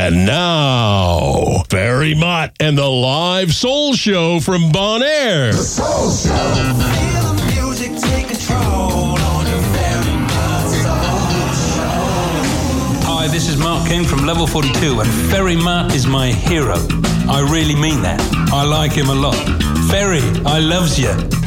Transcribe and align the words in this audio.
And 0.00 0.24
now, 0.24 1.64
Barry 1.70 2.14
Mott 2.14 2.52
and 2.60 2.78
the 2.78 2.88
live 2.88 3.52
soul 3.52 3.94
show 3.94 4.38
from 4.38 4.70
Bon 4.70 5.02
Air. 5.02 5.50
The 5.50 5.58
Soul 5.58 6.12
Show. 6.12 6.30
Hi, 13.10 13.26
this 13.26 13.48
is 13.48 13.56
Mark 13.56 13.88
King 13.88 14.04
from 14.04 14.24
Level 14.24 14.46
42, 14.46 15.00
and 15.00 15.10
Ferry 15.32 15.56
Matt 15.56 15.92
is 15.92 16.06
my 16.06 16.28
hero. 16.28 16.76
I 17.28 17.44
really 17.50 17.74
mean 17.74 18.00
that. 18.02 18.20
I 18.52 18.64
like 18.64 18.92
him 18.92 19.08
a 19.08 19.14
lot. 19.16 19.34
Ferry, 19.90 20.22
I 20.46 20.60
loves 20.60 20.96
you. 20.96 21.37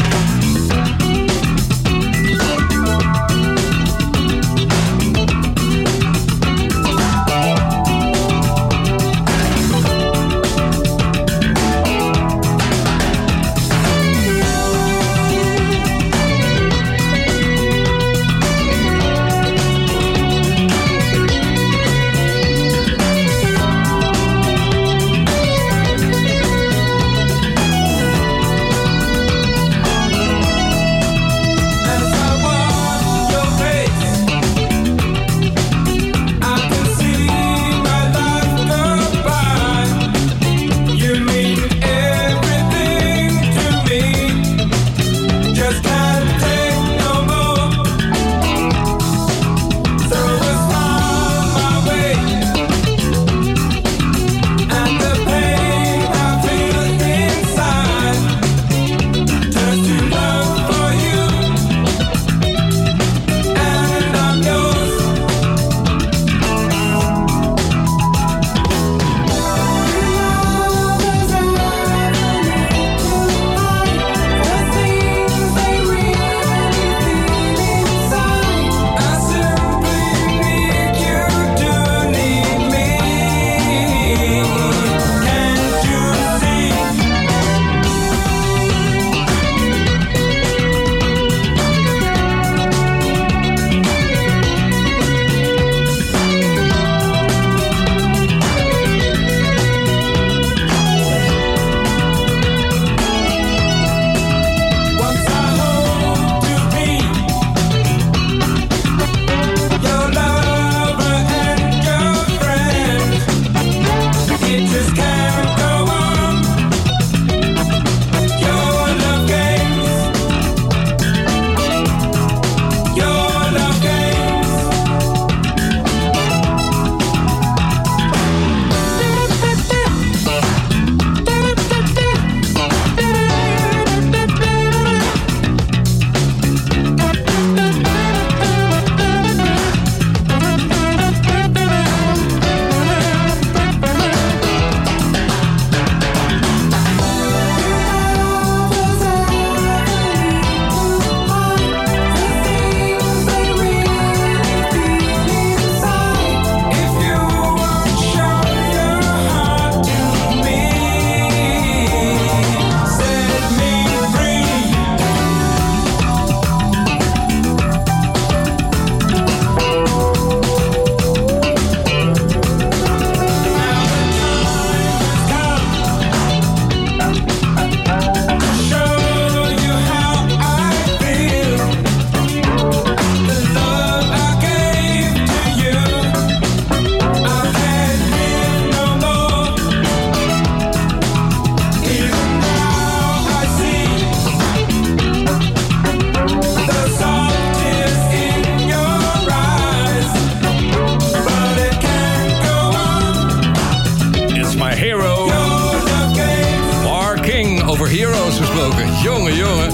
Heroes 207.91 208.37
gesproken. 208.37 208.89
Jongen, 209.03 209.35
jongen. 209.35 209.69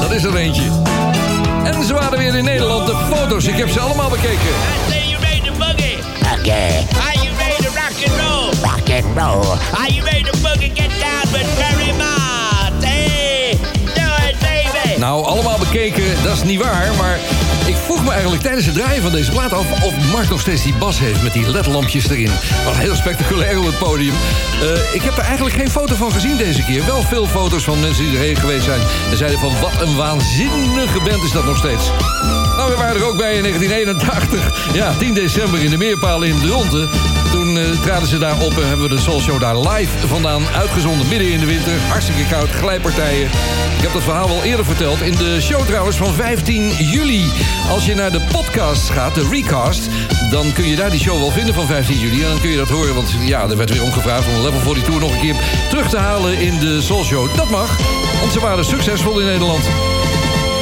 Dat 0.00 0.10
is 0.12 0.24
er 0.24 0.36
eentje. 0.36 0.62
En 1.64 1.84
ze 1.84 1.92
waren 1.94 2.18
weer 2.18 2.34
in 2.36 2.44
Nederland, 2.44 2.86
de 2.86 2.96
foto's. 3.14 3.44
Ik 3.44 3.56
heb 3.56 3.68
ze 3.68 3.80
allemaal 3.80 4.10
bekeken. 4.10 4.54
Say 4.88 5.08
you 5.08 5.20
ready 5.22 5.40
to 5.40 5.52
boogie? 5.52 5.98
Okay, 6.38 6.86
Are 7.06 7.24
you 7.24 7.36
ready 7.38 7.62
to 7.62 7.70
rock 7.70 7.96
and 8.06 8.20
roll? 8.20 8.50
rock 8.62 8.90
and 8.90 9.16
roll. 9.16 9.56
Are 9.78 9.92
you 9.92 10.04
ready 10.04 10.22
to 10.22 10.36
boogie? 10.38 10.70
Get 10.74 10.90
down 11.00 11.32
with 11.32 11.46
Barry 11.58 11.92
Mott. 11.96 12.25
Nou, 14.98 15.24
allemaal 15.24 15.58
bekeken, 15.58 16.22
dat 16.22 16.36
is 16.36 16.42
niet 16.42 16.62
waar, 16.62 16.94
maar 16.98 17.18
ik 17.66 17.76
vroeg 17.76 18.04
me 18.04 18.10
eigenlijk 18.10 18.42
tijdens 18.42 18.66
het 18.66 18.74
draaien 18.74 19.02
van 19.02 19.12
deze 19.12 19.30
plaat 19.30 19.52
af 19.52 19.82
of 19.82 20.12
Mark 20.12 20.28
nog 20.28 20.40
steeds 20.40 20.62
die 20.62 20.74
bas 20.74 20.98
heeft 20.98 21.22
met 21.22 21.32
die 21.32 21.50
ledlampjes 21.50 22.08
erin. 22.08 22.30
Wat 22.64 22.76
heel 22.76 22.94
spectaculair 22.94 23.58
op 23.58 23.66
het 23.66 23.78
podium. 23.78 24.14
Eh, 24.62 24.94
ik 24.94 25.02
heb 25.02 25.16
er 25.16 25.24
eigenlijk 25.24 25.56
geen 25.56 25.70
foto 25.70 25.94
van 25.94 26.12
gezien 26.12 26.36
deze 26.36 26.64
keer. 26.64 26.86
Wel 26.86 27.02
veel 27.02 27.26
foto's 27.26 27.64
van 27.64 27.80
mensen 27.80 28.04
die 28.04 28.18
erheen 28.18 28.36
geweest 28.36 28.64
zijn. 28.64 28.80
En 29.10 29.16
zeiden 29.16 29.38
van 29.38 29.60
wat 29.60 29.80
een 29.80 29.96
waanzinnige 29.96 31.00
band 31.00 31.22
is 31.22 31.32
dat 31.32 31.44
nog 31.44 31.56
steeds. 31.56 31.90
Nou, 32.56 32.70
we 32.70 32.76
waren 32.76 32.96
er 32.96 33.06
ook 33.06 33.16
bij 33.16 33.34
in 33.34 33.42
1981. 33.42 34.74
Ja, 34.74 34.94
10 34.98 35.14
december 35.14 35.62
in 35.62 35.70
de 35.70 35.76
Meerpalen 35.76 36.28
in 36.28 36.40
Dronten. 36.40 36.88
Toen 37.36 37.58
eh, 37.58 37.80
traden 37.82 38.08
ze 38.08 38.18
daar 38.18 38.40
op 38.40 38.58
en 38.58 38.68
hebben 38.68 38.88
we 38.88 38.94
de 38.94 39.00
Soul 39.00 39.20
Show 39.20 39.40
daar 39.40 39.56
live 39.56 40.06
vandaan 40.06 40.42
uitgezonden. 40.54 41.08
Midden 41.08 41.32
in 41.32 41.40
de 41.40 41.46
winter, 41.46 41.72
hartstikke 41.88 42.26
koud, 42.26 42.50
glijpartijen. 42.50 43.24
Ik 43.76 43.82
heb 43.82 43.92
dat 43.92 44.02
verhaal 44.02 44.28
al 44.28 44.42
eerder 44.42 44.64
verteld 44.64 45.00
in 45.00 45.12
de 45.12 45.40
show 45.40 45.66
trouwens 45.66 45.96
van 45.96 46.14
15 46.14 46.68
juli. 46.68 47.30
Als 47.70 47.86
je 47.86 47.94
naar 47.94 48.12
de 48.12 48.20
podcast 48.32 48.90
gaat, 48.90 49.14
de 49.14 49.28
recast... 49.30 49.88
dan 50.30 50.52
kun 50.52 50.68
je 50.68 50.76
daar 50.76 50.90
die 50.90 51.00
show 51.00 51.18
wel 51.18 51.30
vinden 51.30 51.54
van 51.54 51.66
15 51.66 51.98
juli. 51.98 52.22
En 52.22 52.28
dan 52.28 52.40
kun 52.40 52.50
je 52.50 52.56
dat 52.56 52.68
horen, 52.68 52.94
want 52.94 53.14
ja, 53.20 53.48
er 53.48 53.56
werd 53.56 53.70
weer 53.70 53.82
omgevraagd... 53.82 54.26
om 54.28 54.42
Level 54.42 54.60
42 54.60 55.00
nog 55.00 55.12
een 55.12 55.20
keer 55.20 55.36
terug 55.68 55.88
te 55.88 55.98
halen 55.98 56.38
in 56.38 56.58
de 56.58 56.82
Soul 56.82 57.04
Show. 57.04 57.36
Dat 57.36 57.50
mag, 57.50 57.78
want 58.20 58.32
ze 58.32 58.40
waren 58.40 58.64
succesvol 58.64 59.20
in 59.20 59.26
Nederland. 59.26 59.64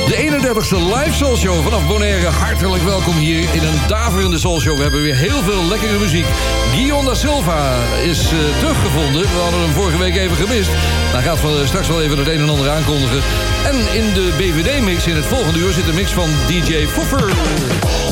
De 0.07 0.17
31ste 0.17 0.77
live 0.77 1.13
Soul 1.13 1.37
Show 1.37 1.63
vanaf 1.63 1.87
Bonaire. 1.87 2.27
Hartelijk 2.27 2.83
welkom 2.83 3.17
hier 3.17 3.39
in 3.39 3.63
een 3.63 3.81
daverende 3.89 4.39
Soul 4.39 4.61
Show. 4.61 4.77
We 4.77 4.83
hebben 4.83 5.03
weer 5.03 5.15
heel 5.15 5.43
veel 5.43 5.65
lekkere 5.65 5.99
muziek. 5.99 6.27
Guillaume 6.75 7.09
da 7.09 7.15
Silva 7.15 7.77
is 8.03 8.33
uh, 8.33 8.39
teruggevonden. 8.59 9.23
We 9.23 9.41
hadden 9.43 9.61
hem 9.61 9.71
vorige 9.71 9.99
week 9.99 10.17
even 10.17 10.37
gemist. 10.37 10.71
Hij 11.13 11.23
gaat 11.23 11.39
uh, 11.45 11.67
straks 11.67 11.89
wel 11.89 12.03
even 12.03 12.19
het 12.19 12.29
een 12.29 12.41
en 12.41 12.49
ander 12.49 12.71
aankondigen. 12.71 13.21
En 13.67 13.77
in 13.95 14.13
de 14.13 14.33
BVD-mix 14.39 15.07
in 15.07 15.17
het 15.17 15.25
volgende 15.25 15.59
uur 15.59 15.73
zit 15.73 15.89
een 15.89 15.95
mix 15.95 16.11
van 16.11 16.29
DJ 16.47 16.87
Foffer. 16.87 17.33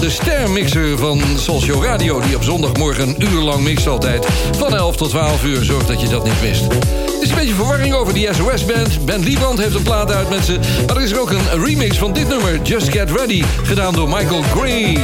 De 0.01 0.11
stermixer 0.11 0.99
van 0.99 1.23
Soul 1.37 1.61
Show 1.61 1.85
Radio... 1.85 2.21
die 2.21 2.37
op 2.37 2.43
zondagmorgen 2.43 3.09
een 3.09 3.23
uur 3.33 3.41
lang 3.41 3.63
mixt 3.63 3.87
altijd. 3.87 4.27
Van 4.59 4.77
11 4.77 4.97
tot 4.97 5.11
12 5.11 5.45
uur. 5.45 5.65
Zorg 5.65 5.87
dat 5.87 6.01
je 6.01 6.09
dat 6.09 6.25
niet 6.25 6.43
mist. 6.43 6.67
Is 7.23 7.29
een 7.29 7.35
beetje 7.35 7.55
verwarring 7.55 7.95
over 7.95 8.15
die 8.15 8.29
SOS-band. 8.35 9.05
Ben 9.05 9.21
Liebrand 9.21 9.59
heeft 9.59 9.75
een 9.75 9.83
plaat 9.83 10.13
uit 10.13 10.29
met 10.29 10.45
ze. 10.45 10.59
Maar 10.87 10.97
er 10.97 11.03
is 11.03 11.17
ook 11.17 11.31
een 11.31 11.65
remix 11.65 11.99
van 11.99 12.13
dit 12.13 12.29
nummer, 12.29 12.63
Just 12.63 12.89
Get 12.89 13.11
Ready... 13.11 13.43
gedaan 13.63 13.95
door 13.95 14.09
Michael 14.09 14.43
Gray. 14.43 14.99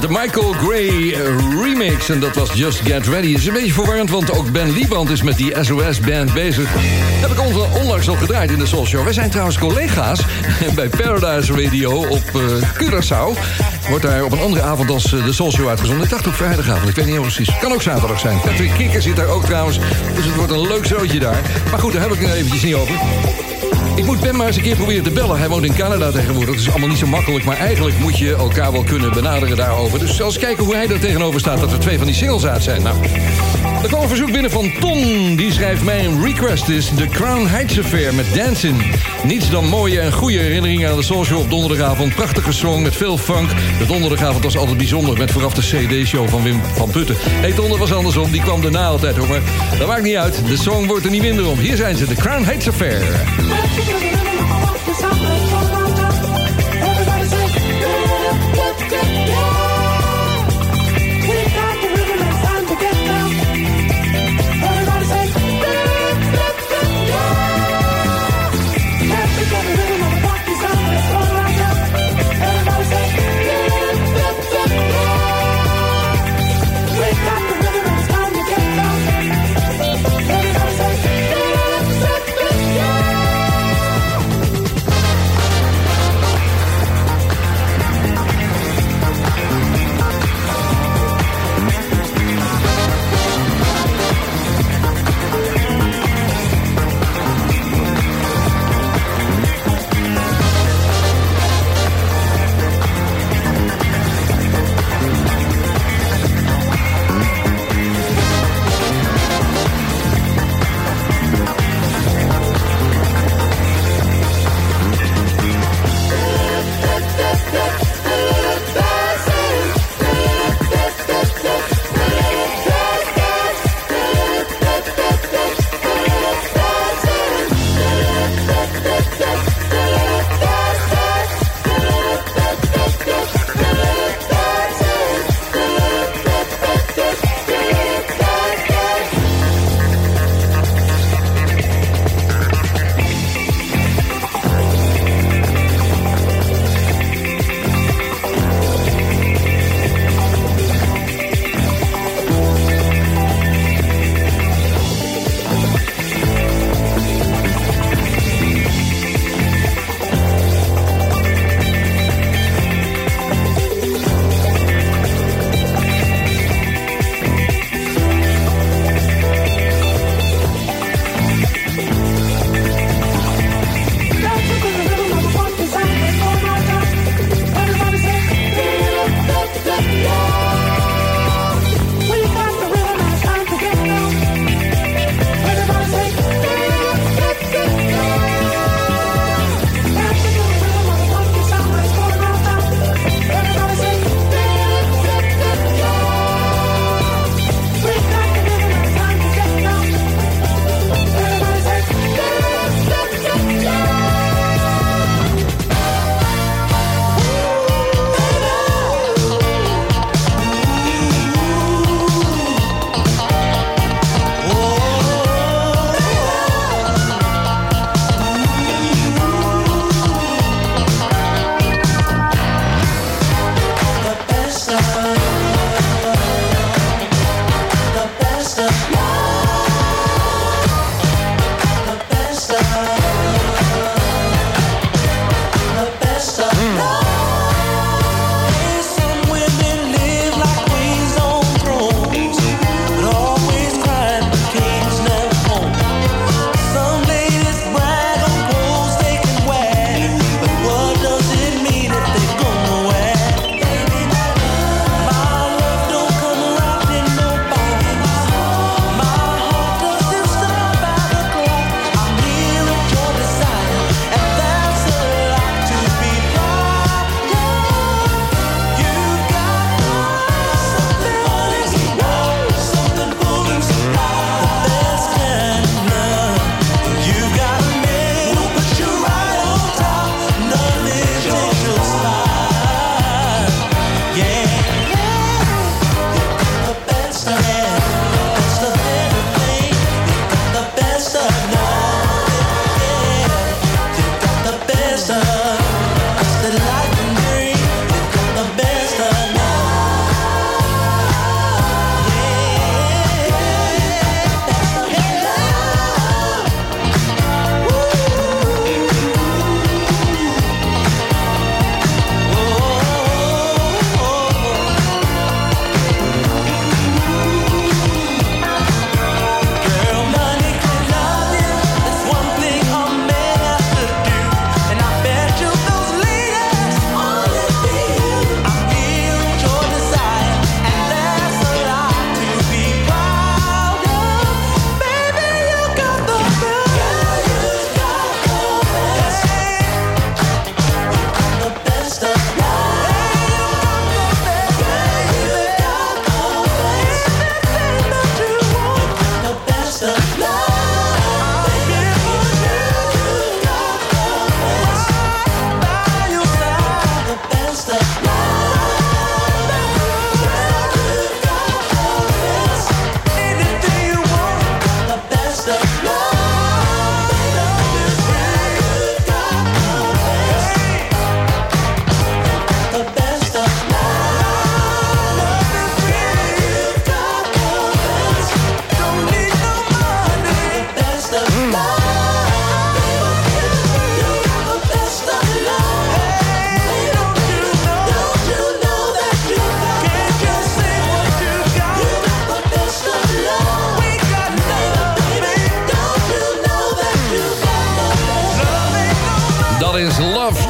De 0.00 0.08
Michael 0.08 0.52
Gray 0.52 1.14
remix. 1.62 2.08
En 2.08 2.20
dat 2.20 2.34
was 2.34 2.52
Just 2.52 2.80
Get 2.80 3.06
Ready. 3.06 3.26
Is 3.26 3.46
een 3.46 3.52
beetje 3.52 3.72
verwarrend, 3.72 4.10
want 4.10 4.32
ook 4.32 4.52
Ben 4.52 4.72
Lieband 4.72 5.10
is 5.10 5.22
met 5.22 5.36
die 5.36 5.54
SOS 5.60 6.00
Band 6.00 6.32
bezig. 6.32 6.68
Heb 7.20 7.30
ik 7.30 7.40
onlangs 7.74 8.08
al 8.08 8.14
gedraaid 8.16 8.50
in 8.50 8.58
de 8.58 8.66
Soul 8.66 8.86
Show. 8.86 9.04
Wij 9.04 9.12
zijn 9.12 9.30
trouwens 9.30 9.58
collega's 9.58 10.20
bij 10.74 10.88
Paradise 10.88 11.62
Radio 11.62 12.06
op 12.06 12.22
uh, 12.36 12.42
Curaçao. 12.78 13.38
Wordt 13.88 14.04
daar 14.04 14.24
op 14.24 14.32
een 14.32 14.40
andere 14.40 14.62
avond 14.62 14.90
als 14.90 15.04
de 15.04 15.32
Soul 15.32 15.52
Show 15.52 15.68
uitgezonden. 15.68 16.04
Ik 16.04 16.10
dacht 16.10 16.26
op 16.26 16.34
vrijdagavond, 16.34 16.88
ik 16.88 16.94
weet 16.94 17.04
niet 17.04 17.14
helemaal 17.14 17.34
precies. 17.34 17.58
Kan 17.60 17.72
ook 17.72 17.82
zaterdag 17.82 18.20
zijn. 18.20 18.40
Patrick 18.40 18.72
Kikker 18.76 19.02
zit 19.02 19.16
daar 19.16 19.28
ook 19.28 19.44
trouwens. 19.44 19.78
Dus 20.14 20.24
het 20.24 20.34
wordt 20.34 20.52
een 20.52 20.66
leuk 20.66 20.86
zootje 20.86 21.18
daar. 21.18 21.40
Maar 21.70 21.80
goed, 21.80 21.92
daar 21.92 22.02
heb 22.02 22.12
ik 22.12 22.20
het 22.20 22.32
eventjes 22.32 22.62
niet 22.62 22.74
over. 22.74 22.94
Ik 23.96 24.04
moet 24.04 24.20
Ben 24.20 24.36
maar 24.36 24.46
eens 24.46 24.56
een 24.56 24.62
keer 24.62 24.76
proberen 24.76 25.02
te 25.02 25.10
bellen. 25.10 25.38
Hij 25.38 25.48
woont 25.48 25.64
in 25.64 25.74
Canada 25.74 26.10
tegenwoordig. 26.10 26.54
Dat 26.54 26.64
is 26.64 26.70
allemaal 26.70 26.88
niet 26.88 26.98
zo 26.98 27.06
makkelijk. 27.06 27.44
Maar 27.44 27.56
eigenlijk 27.56 27.98
moet 27.98 28.18
je 28.18 28.34
elkaar 28.34 28.72
wel 28.72 28.82
kunnen 28.82 29.12
benaderen 29.12 29.56
daarover. 29.56 29.98
Dus 29.98 30.16
zelfs 30.16 30.38
kijken 30.38 30.64
hoe 30.64 30.74
hij 30.74 30.88
er 30.88 31.00
tegenover 31.00 31.40
staat... 31.40 31.60
dat 31.60 31.72
er 31.72 31.78
twee 31.78 31.96
van 31.96 32.06
die 32.06 32.14
singles 32.14 32.46
uit 32.46 32.62
zijn. 32.62 32.82
Nou, 32.82 32.96
er 33.82 33.88
kwam 33.88 34.02
een 34.02 34.08
verzoek 34.08 34.32
binnen 34.32 34.50
van 34.50 34.72
Ton. 34.80 35.36
Die 35.36 35.52
schrijft 35.52 35.82
mij 35.82 36.04
een 36.04 36.24
request 36.24 36.68
is 36.68 36.90
The 36.96 37.08
Crown 37.08 37.46
Heights 37.46 37.78
Affair 37.78 38.14
met 38.14 38.26
Dancing. 38.34 38.96
Niets 39.22 39.50
dan 39.50 39.68
mooie 39.68 40.00
en 40.00 40.12
goede 40.12 40.38
herinneringen 40.38 40.90
aan 40.90 40.96
de 40.96 41.02
Soul 41.02 41.38
op 41.38 41.50
donderdagavond. 41.50 42.14
Prachtige 42.14 42.52
song 42.52 42.82
met 42.82 42.96
veel 42.96 43.18
funk. 43.18 43.50
De 43.78 43.86
donderdagavond 43.86 44.44
was 44.44 44.56
altijd 44.56 44.76
bijzonder 44.76 45.18
met 45.18 45.30
vooraf 45.30 45.54
de 45.54 45.60
CD-show 45.60 46.28
van 46.28 46.42
Wim 46.42 46.60
van 46.74 46.90
Putten. 46.90 47.16
Hey, 47.18 47.54
Donder 47.54 47.78
was 47.78 47.92
andersom, 47.92 48.30
die 48.30 48.42
kwam 48.42 48.60
daarna 48.60 48.86
altijd 48.86 49.16
hoor. 49.16 49.40
Dat 49.78 49.86
maakt 49.86 50.02
niet 50.02 50.16
uit, 50.16 50.40
de 50.46 50.56
song 50.56 50.86
wordt 50.86 51.04
er 51.04 51.10
niet 51.10 51.22
minder 51.22 51.48
om. 51.48 51.58
Hier 51.58 51.76
zijn 51.76 51.96
ze, 51.96 52.06
The 52.06 52.14
Crown 52.14 52.44
Heights 52.44 52.68
Affair. 52.68 53.02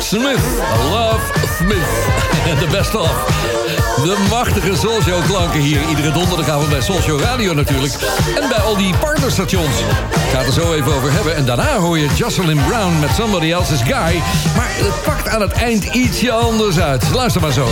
Smith. 0.04 0.38
Love 0.90 1.20
Smith. 1.58 1.90
De 2.60 2.66
best 2.70 2.94
of. 2.94 3.10
De 3.96 4.26
machtige 4.30 4.76
Soulshow 4.76 5.24
klanken 5.26 5.60
hier. 5.60 5.88
Iedere 5.88 6.10
donderdagavond 6.12 6.68
bij 6.68 6.80
Soulshow 6.80 7.20
Radio 7.20 7.52
natuurlijk. 7.52 7.92
En 8.40 8.48
bij 8.48 8.58
al 8.58 8.76
die 8.76 8.94
partnerstations. 8.96 9.78
Ik 9.78 10.30
ga 10.32 10.38
het 10.38 10.46
er 10.46 10.52
zo 10.52 10.72
even 10.72 10.94
over 10.94 11.12
hebben. 11.12 11.36
En 11.36 11.44
daarna 11.44 11.76
hoor 11.76 11.98
je 11.98 12.08
Jocelyn 12.14 12.64
Brown 12.68 12.98
met 13.00 13.10
Somebody 13.14 13.52
Else's 13.52 13.80
Guy. 13.80 14.22
Maar 14.56 14.68
het 14.68 15.02
pakt 15.04 15.28
aan 15.28 15.40
het 15.40 15.52
eind 15.52 15.84
ietsje 15.84 16.32
anders 16.32 16.78
uit. 16.78 17.04
Luister 17.12 17.40
maar 17.40 17.52
zo. 17.52 17.68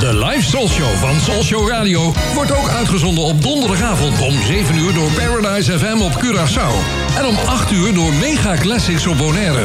De 0.00 0.14
live 0.14 0.48
Soulshow 0.48 0.94
van 0.94 1.20
Soulshow 1.20 1.68
Radio 1.68 2.12
wordt 2.34 2.52
ook 2.52 2.68
uitgezonden 2.68 3.24
op 3.24 3.42
donderdagavond 3.42 4.20
om 4.20 4.42
7 4.42 4.78
uur 4.78 4.94
door 4.94 5.10
Paradise 5.10 5.78
FM 5.78 6.00
op 6.00 6.12
Curaçao. 6.24 7.05
En 7.16 7.26
om 7.26 7.36
8 7.46 7.70
uur 7.70 7.94
door 7.94 8.12
Mega 8.12 8.54
Classics 8.54 9.06
op 9.06 9.18
Bonaire. 9.18 9.64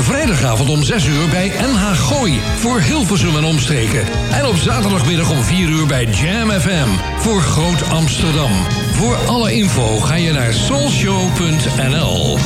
Vrijdagavond 0.00 0.70
om 0.70 0.82
6 0.82 1.06
uur 1.06 1.28
bij 1.28 1.48
NH 1.48 1.92
Gooi 1.94 2.40
voor 2.56 2.80
Hilversum 2.80 3.36
en 3.36 3.44
omstreken. 3.44 4.04
En 4.32 4.46
op 4.46 4.56
zaterdagmiddag 4.56 5.30
om 5.30 5.42
4 5.42 5.68
uur 5.68 5.86
bij 5.86 6.04
Jam 6.04 6.50
FM 6.50 6.88
voor 7.18 7.40
Groot 7.40 7.90
Amsterdam. 7.90 8.50
Voor 8.92 9.16
alle 9.16 9.52
info 9.52 9.98
ga 9.98 10.14
je 10.14 10.32
naar 10.32 10.52
soulshow.nl. 10.52 12.38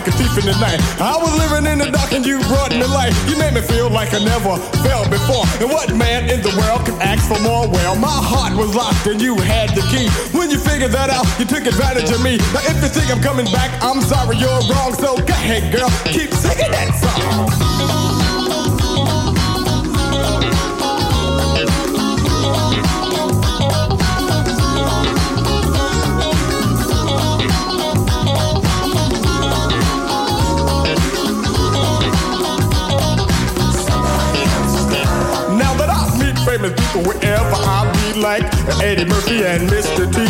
like 0.00 0.14
a 0.14 0.16
thief 0.16 0.32
in 0.38 0.46
the 0.48 0.56
night. 0.56 0.80
I 0.96 1.16
was 1.20 1.28
living 1.36 1.68
in 1.68 1.78
the 1.78 1.90
dark 1.92 2.12
and 2.12 2.24
you 2.24 2.40
brought 2.48 2.72
me 2.72 2.84
light. 2.88 3.12
You 3.28 3.36
made 3.36 3.52
me 3.52 3.60
feel 3.60 3.90
like 3.90 4.14
I 4.14 4.24
never 4.24 4.56
felt 4.80 5.10
before. 5.10 5.44
And 5.60 5.68
what 5.68 5.92
man 5.92 6.30
in 6.30 6.40
the 6.40 6.48
world 6.56 6.88
could 6.88 6.96
ask 7.04 7.28
for 7.28 7.36
more? 7.44 7.68
Well, 7.68 7.96
my 7.96 8.08
heart 8.08 8.56
was 8.56 8.74
locked 8.74 9.04
and 9.06 9.20
you 9.20 9.36
had 9.36 9.76
the 9.76 9.84
key. 9.92 10.08
When 10.32 10.48
you 10.48 10.58
figured 10.58 10.92
that 10.92 11.10
out, 11.10 11.28
you 11.36 11.44
took 11.44 11.66
advantage 11.68 12.08
of 12.08 12.24
me. 12.24 12.40
Now 12.56 12.64
if 12.64 12.80
you 12.80 12.88
think 12.88 13.12
I'm 13.12 13.20
coming 13.20 13.44
back, 13.52 13.68
I'm 13.84 14.00
sorry 14.00 14.40
you're 14.40 14.62
wrong. 14.72 14.96
So 14.96 15.20
go 15.20 15.36
ahead, 15.36 15.68
girl, 15.68 15.90
keep 16.08 16.32
wherever 36.98 37.54
I 37.54 37.86
be, 37.94 38.20
like 38.20 38.42
Eddie 38.82 39.04
Murphy 39.04 39.44
and 39.44 39.68
Mr. 39.68 40.10
T, 40.10 40.26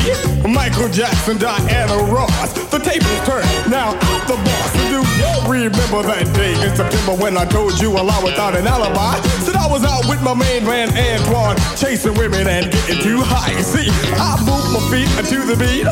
Michael 0.49 0.88
Jackson, 0.88 1.38
Diana 1.38 1.96
Ross, 2.12 2.53
the 2.70 2.79
tables 2.79 3.20
turn. 3.25 3.44
Now 3.70 3.96
I'm 3.96 4.23
the 4.29 4.37
boss. 4.37 4.73
Do 4.77 5.01
you 5.01 5.03
remember 5.49 6.03
that 6.05 6.29
day 6.35 6.53
in 6.53 6.77
September 6.77 7.16
when 7.16 7.37
I 7.37 7.44
told 7.44 7.81
you 7.81 7.90
a 7.96 8.03
lie 8.03 8.23
without 8.23 8.57
an 8.57 8.66
alibi? 8.66 9.20
Said 9.44 9.57
I 9.57 9.66
was 9.70 9.85
out 9.85 10.05
with 10.09 10.23
my 10.23 10.35
main 10.35 10.64
man 10.64 10.92
Antoine, 10.92 11.57
chasing 11.77 12.14
women 12.14 12.46
and 12.46 12.70
getting 12.70 13.01
too 13.01 13.20
high. 13.25 13.57
See, 13.62 13.88
I 14.20 14.37
moved 14.44 14.70
my 14.77 14.83
feet 14.92 15.09
to 15.33 15.38
the 15.49 15.57
beat, 15.57 15.88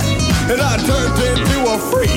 and 0.53 0.61
I 0.61 0.77
turned 0.85 1.17
into 1.17 1.59
a 1.65 1.77
freak. 1.89 2.13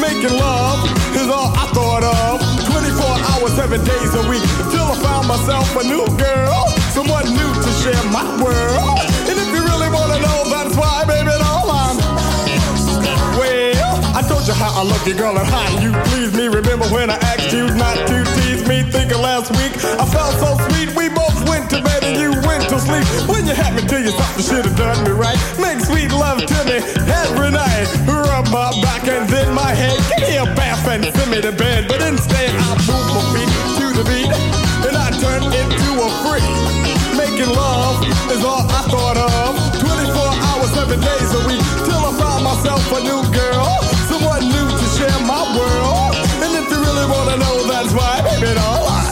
Making 0.00 0.36
love 0.38 0.84
is 1.14 1.28
all 1.30 1.54
I 1.54 1.66
thought 1.72 2.04
of. 2.04 2.42
24 2.66 3.06
hours, 3.30 3.52
seven 3.54 3.80
days 3.84 4.12
a 4.14 4.22
week, 4.28 4.42
until 4.66 4.90
I 4.90 4.96
found 5.02 5.28
myself 5.28 5.70
a 5.76 5.84
new 5.84 6.04
girl, 6.18 6.75
someone 6.96 7.28
new 7.28 7.52
to 7.60 7.70
share 7.84 8.04
my 8.08 8.24
world. 8.40 9.04
And 9.28 9.36
if 9.36 9.48
you 9.52 9.60
really 9.60 9.90
wanna 9.92 10.16
know, 10.16 10.48
that's 10.48 10.72
why, 10.80 11.04
baby, 11.04 11.28
all 11.44 11.68
I'm. 11.68 11.96
Well, 13.36 14.16
I 14.16 14.24
told 14.24 14.48
you 14.48 14.56
how 14.56 14.72
I 14.80 14.82
love 14.82 15.04
you, 15.06 15.12
girl, 15.12 15.36
and 15.36 15.46
how 15.46 15.68
you 15.76 15.92
please 16.08 16.32
me. 16.32 16.48
Remember 16.48 16.88
when 16.88 17.10
I 17.10 17.20
asked 17.20 17.52
you 17.52 17.68
not 17.76 18.00
to 18.08 18.16
tease 18.40 18.64
me? 18.66 18.80
Thinking 18.80 19.20
last 19.20 19.52
week 19.60 19.76
I 20.00 20.08
felt 20.08 20.40
so 20.40 20.56
sweet. 20.68 20.88
We 20.96 21.12
both 21.12 21.36
went 21.46 21.68
to 21.76 21.84
bed 21.84 22.00
and 22.00 22.16
you 22.16 22.32
went 22.48 22.64
to 22.72 22.80
sleep. 22.80 23.04
When 23.28 23.44
you 23.44 23.52
had 23.52 23.76
me 23.76 23.82
till 23.84 24.00
you 24.00 24.08
yourself, 24.08 24.32
you 24.38 24.44
should 24.48 24.64
have 24.64 24.76
done 24.80 24.96
me 25.04 25.12
right. 25.12 25.36
Make 25.60 25.84
sweet 25.84 26.10
love 26.12 26.40
to 26.48 26.58
me 26.64 26.80
every 27.12 27.50
night. 27.52 27.92
Rub 28.08 28.48
my 28.48 28.72
back 28.80 29.04
and 29.04 29.28
then 29.28 29.52
my 29.52 29.72
head. 29.76 30.00
Give 30.16 30.28
me 30.32 30.36
a 30.40 30.48
bath 30.56 30.88
and 30.88 31.04
send 31.04 31.30
me 31.30 31.42
to 31.42 31.52
bed. 31.52 31.88
But 31.88 32.00
instead, 32.00 32.56
I 32.56 32.72
move 32.88 33.04
my 33.12 33.24
feet 33.36 33.55
Making 37.36 37.54
love 37.54 38.02
is 38.32 38.42
all 38.44 38.64
I 38.64 38.80
thought 38.88 39.18
of. 39.18 39.52
24 39.78 40.24
hours, 40.48 40.70
seven 40.72 40.98
days 41.00 41.34
a 41.34 41.46
week. 41.46 41.60
Till 41.84 42.00
I 42.00 42.12
found 42.16 42.44
myself 42.44 42.80
a 42.96 43.00
new 43.02 43.20
girl. 43.28 43.68
Someone 44.08 44.40
new 44.40 44.68
to 44.80 44.86
share 44.96 45.20
my 45.20 45.44
world. 45.52 46.16
And 46.40 46.56
if 46.56 46.64
you 46.70 46.80
really 46.80 47.04
wanna 47.04 47.36
know, 47.36 47.66
that's 47.68 47.92
why, 47.92 48.22
baby, 48.24 48.56
all 48.56 48.88
I. 48.88 49.04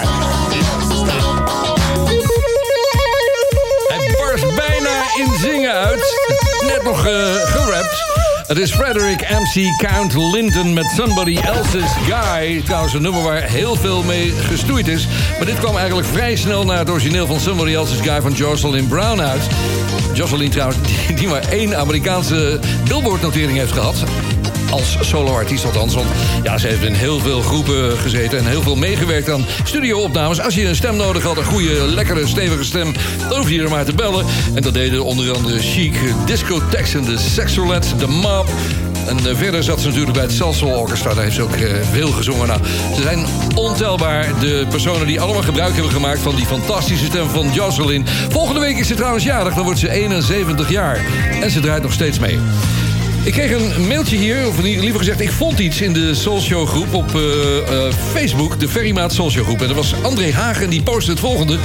Hij 3.89 4.17
barst 4.17 4.57
bijna 4.57 5.05
in 5.19 5.39
zingen 5.39 5.73
uit. 5.73 6.05
Net 6.67 6.83
nog 6.83 7.07
eh 7.07 7.35
gerapt. 7.35 8.14
Het 8.47 8.59
is 8.59 8.73
Frederick 8.73 9.21
MC 9.31 9.77
Count 9.77 10.15
Linton 10.15 10.73
met 10.73 10.85
Somebody 10.97 11.37
Else's 11.37 11.93
Guy. 12.09 12.63
Trouwens 12.63 12.95
een 12.95 13.03
nummer 13.03 13.23
waar 13.23 13.43
heel 13.43 13.77
veel 13.77 14.03
mee 14.03 14.31
gestoeid 14.31 14.89
is. 14.89 15.07
Maar 15.37 15.47
dit 15.47 15.59
kwam 15.59 15.77
eigenlijk 15.77 16.09
vrij 16.09 16.37
snel 16.37 16.65
naar 16.65 16.79
het 16.79 16.91
origineel 16.91 17.27
van 17.27 17.41
Somebody 17.41 17.75
Else's 17.75 18.01
Guy 18.01 18.21
van 18.21 18.33
Jocelyn 18.33 18.89
Brown 18.89 19.21
uit. 19.21 19.43
Jocelyn 20.13 20.51
trouwens, 20.51 20.79
die, 21.07 21.17
die 21.17 21.29
maar 21.29 21.49
één 21.49 21.79
Amerikaanse 21.79 22.61
Billboard-notering 22.85 23.59
heeft 23.59 23.73
gehad 23.73 24.05
als 24.75 24.97
soloartiest 25.01 25.65
althans. 25.65 25.95
Want 25.95 26.07
ja, 26.43 26.59
ze 26.59 26.67
heeft 26.67 26.83
in 26.83 26.93
heel 26.93 27.19
veel 27.19 27.41
groepen 27.41 27.99
gezeten 27.99 28.39
en 28.39 28.47
heel 28.47 28.63
veel 28.63 28.77
meegewerkt 28.77 29.31
aan 29.31 29.45
studio-opnames. 29.65 30.41
Als 30.41 30.55
je 30.55 30.69
een 30.69 30.77
stem 30.77 30.97
nodig 30.97 31.23
had, 31.23 31.37
een 31.37 31.45
goede, 31.45 31.87
lekkere, 31.89 32.27
stevige 32.27 32.65
stem, 32.65 32.93
dan 33.29 33.39
hoef 33.39 33.51
je 33.51 33.63
er 33.63 33.71
maar 33.71 33.85
te 33.85 33.95
bellen. 33.95 34.27
En 34.55 34.63
dat 34.63 34.75
deden 34.75 35.05
onder 35.05 35.35
andere 35.35 35.59
Chic, 35.59 35.97
Discotheques 36.27 36.95
en 36.95 37.05
de 37.05 37.19
Sexolets, 37.19 37.97
de 37.97 38.07
Mob. 38.07 38.49
En 39.07 39.19
eh, 39.19 39.37
verder 39.37 39.63
zat 39.63 39.81
ze 39.81 39.87
natuurlijk 39.87 40.13
bij 40.13 40.23
het 40.23 40.33
Salsoul 40.33 40.79
Orchestra. 40.79 41.15
Daar 41.15 41.23
heeft 41.23 41.37
ze 41.37 41.43
ook 41.43 41.55
eh, 41.55 41.75
veel 41.93 42.11
gezongen. 42.11 42.47
Nou, 42.47 42.61
ze 42.95 43.03
zijn 43.03 43.27
ontelbaar 43.55 44.41
de 44.41 44.67
personen 44.69 45.07
die 45.07 45.21
allemaal 45.21 45.43
gebruik 45.43 45.73
hebben 45.73 45.93
gemaakt... 45.93 46.21
van 46.21 46.37
die 46.37 46.47
fantastische 46.47 47.05
stem 47.05 47.29
van 47.29 47.53
Jocelyn. 47.53 48.07
Volgende 48.29 48.61
week 48.61 48.77
is 48.77 48.87
ze 48.87 48.95
trouwens 48.95 49.25
jarig. 49.25 49.55
Dan 49.55 49.65
wordt 49.65 49.79
ze 49.79 49.91
71 49.91 50.71
jaar. 50.71 51.01
En 51.43 51.51
ze 51.51 51.61
draait 51.61 51.83
nog 51.83 51.93
steeds 51.93 52.19
mee. 52.19 52.39
Ik 53.25 53.33
kreeg 53.33 53.51
een 53.51 53.87
mailtje 53.87 54.17
hier, 54.17 54.49
of 54.49 54.61
liever 54.61 54.99
gezegd, 54.99 55.21
ik 55.21 55.31
vond 55.31 55.59
iets 55.59 55.81
in 55.81 55.93
de 55.93 56.15
Soulshow 56.15 56.67
groep 56.67 56.95
op 56.95 57.15
eh, 57.15 57.59
eh, 57.59 57.93
Facebook, 58.13 58.61
de 58.61 58.69
Ferrymaat 58.69 59.13
Soulshow 59.13 59.45
groep. 59.45 59.61
En 59.61 59.67
dat 59.67 59.77
was 59.77 59.95
André 60.03 60.33
Hagen, 60.33 60.71
die 60.71 60.83
postte 60.83 61.11
het 61.11 61.21
volgende. 61.21 61.59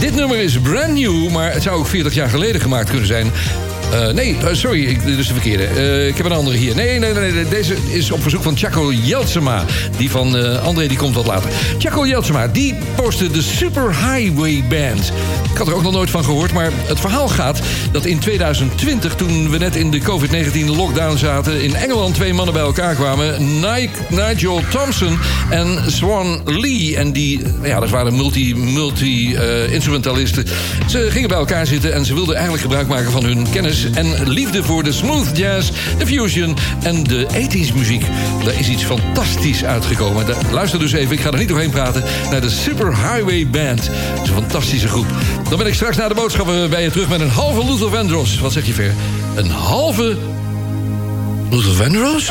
Dit 0.00 0.14
nummer 0.14 0.38
is 0.38 0.58
brand 0.58 0.92
new, 0.94 1.30
maar 1.30 1.52
het 1.52 1.62
zou 1.62 1.78
ook 1.78 1.86
40 1.86 2.14
jaar 2.14 2.28
geleden 2.28 2.60
gemaakt 2.60 2.88
kunnen 2.88 3.06
zijn. 3.06 3.32
Eh, 3.92 4.08
nee, 4.08 4.36
eh, 4.36 4.54
sorry, 4.54 4.84
ik, 4.84 5.04
dit 5.04 5.18
is 5.18 5.26
de 5.26 5.32
verkeerde. 5.32 5.64
Eh, 5.64 6.06
ik 6.06 6.16
heb 6.16 6.26
een 6.26 6.32
andere 6.32 6.56
hier. 6.56 6.74
Nee, 6.74 6.98
nee, 6.98 7.12
nee, 7.12 7.48
deze 7.48 7.74
is 7.88 8.10
op 8.10 8.22
verzoek 8.22 8.42
van 8.42 8.56
Chaco 8.56 8.92
Jeltsema. 8.92 9.64
Die 9.96 10.10
van 10.10 10.60
André, 10.62 10.86
die 10.86 10.96
komt 10.96 11.14
wat 11.14 11.26
later. 11.26 11.50
Chaco 11.78 12.06
Jeltsema, 12.06 12.46
die 12.46 12.74
postte 12.94 13.30
de 13.30 13.42
Super 13.42 13.88
Highway 13.88 14.64
Band. 14.68 15.12
Ik 15.52 15.58
had 15.58 15.66
er 15.66 15.74
ook 15.74 15.82
nog 15.82 15.92
nooit 15.92 16.10
van 16.10 16.24
gehoord, 16.24 16.52
maar 16.52 16.70
het 16.86 17.00
verhaal 17.00 17.28
gaat... 17.28 17.60
dat 17.92 18.04
in 18.04 18.18
2020, 18.18 19.14
toen 19.14 19.50
we 19.50 19.58
net 19.58 19.76
in 19.76 19.90
de 19.90 20.00
COVID-19 20.00 20.76
lockdown 20.76 21.16
zaten... 21.16 21.62
in 21.62 21.74
Engeland 21.74 22.14
twee 22.14 22.34
mannen 22.34 22.54
bij 22.54 22.62
elkaar 22.62 22.94
kwamen. 22.94 23.54
Nike, 23.54 23.98
Nigel 24.08 24.62
Thompson 24.70 25.18
en 25.50 25.82
Swan 25.86 26.40
Lee. 26.44 26.96
En 26.96 27.12
die, 27.12 27.40
ja, 27.62 27.80
dat 27.80 27.90
waren 27.90 28.16
multi-instrumentalisten. 28.16 30.44
ze 30.88 31.06
gingen 31.10 31.28
bij 31.28 31.38
elkaar 31.38 31.66
zitten 31.66 31.92
en 31.92 32.04
ze 32.04 32.14
wilden 32.14 32.34
eigenlijk 32.34 32.62
gebruik 32.62 32.88
maken 32.88 33.10
van 33.10 33.24
hun 33.24 33.50
kennis 33.50 33.79
en 33.84 34.28
liefde 34.28 34.62
voor 34.62 34.82
de 34.82 34.92
smooth 34.92 35.36
jazz, 35.36 35.70
de 35.98 36.06
fusion 36.06 36.56
en 36.82 37.02
de 37.02 37.26
80s 37.32 37.74
muziek. 37.74 38.04
Daar 38.44 38.58
is 38.58 38.68
iets 38.68 38.84
fantastisch 38.84 39.64
uitgekomen. 39.64 40.26
Luister 40.52 40.78
dus 40.78 40.92
even, 40.92 41.12
ik 41.12 41.20
ga 41.20 41.30
er 41.30 41.38
niet 41.38 41.48
doorheen 41.48 41.70
praten, 41.70 42.04
naar 42.30 42.40
de 42.40 42.50
Super 42.50 42.86
Highway 42.86 43.46
Band. 43.50 43.86
Het 43.86 44.22
is 44.22 44.28
een 44.28 44.34
fantastische 44.34 44.88
groep. 44.88 45.06
Dan 45.48 45.58
ben 45.58 45.66
ik 45.66 45.74
straks 45.74 45.96
na 45.96 46.08
de 46.08 46.14
boodschappen 46.14 46.70
bij 46.70 46.82
je 46.82 46.90
terug 46.90 47.08
met 47.08 47.20
een 47.20 47.30
halve 47.30 47.64
Luther 47.64 47.90
Vandross. 47.90 48.38
Wat 48.38 48.52
zeg 48.52 48.66
je, 48.66 48.72
Ver? 48.72 48.94
Een 49.34 49.50
halve 49.50 50.16
Luther 51.50 51.74
Vandross? 51.74 52.30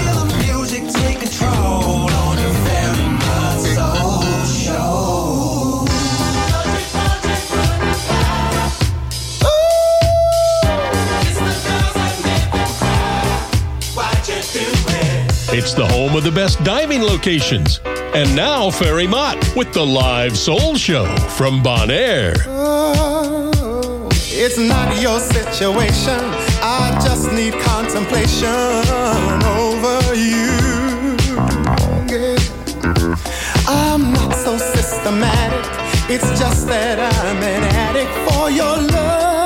It's 15.71 15.79
the 15.79 15.87
home 15.87 16.17
of 16.17 16.25
the 16.25 16.31
best 16.33 16.61
diving 16.65 17.01
locations. 17.01 17.79
And 17.85 18.35
now 18.35 18.69
Ferry 18.69 19.07
Mott 19.07 19.37
with 19.55 19.71
the 19.71 19.85
live 19.85 20.37
soul 20.37 20.75
show 20.75 21.05
from 21.37 21.63
Bonaire. 21.63 22.35
Oh, 22.45 24.09
it's 24.11 24.57
not 24.57 25.01
your 25.01 25.17
situation. 25.21 26.19
I 26.61 26.99
just 27.01 27.31
need 27.31 27.53
contemplation 27.53 28.49
over 29.47 30.13
you. 30.13 31.15
Yeah. 32.11 32.35
I'm 33.65 34.11
not 34.11 34.35
so 34.35 34.57
systematic. 34.57 35.71
It's 36.09 36.37
just 36.37 36.67
that 36.67 36.99
I'm 36.99 37.37
an 37.37 37.63
addict 37.63 38.11
for 38.29 38.51
your 38.51 38.75
love, 38.75 39.40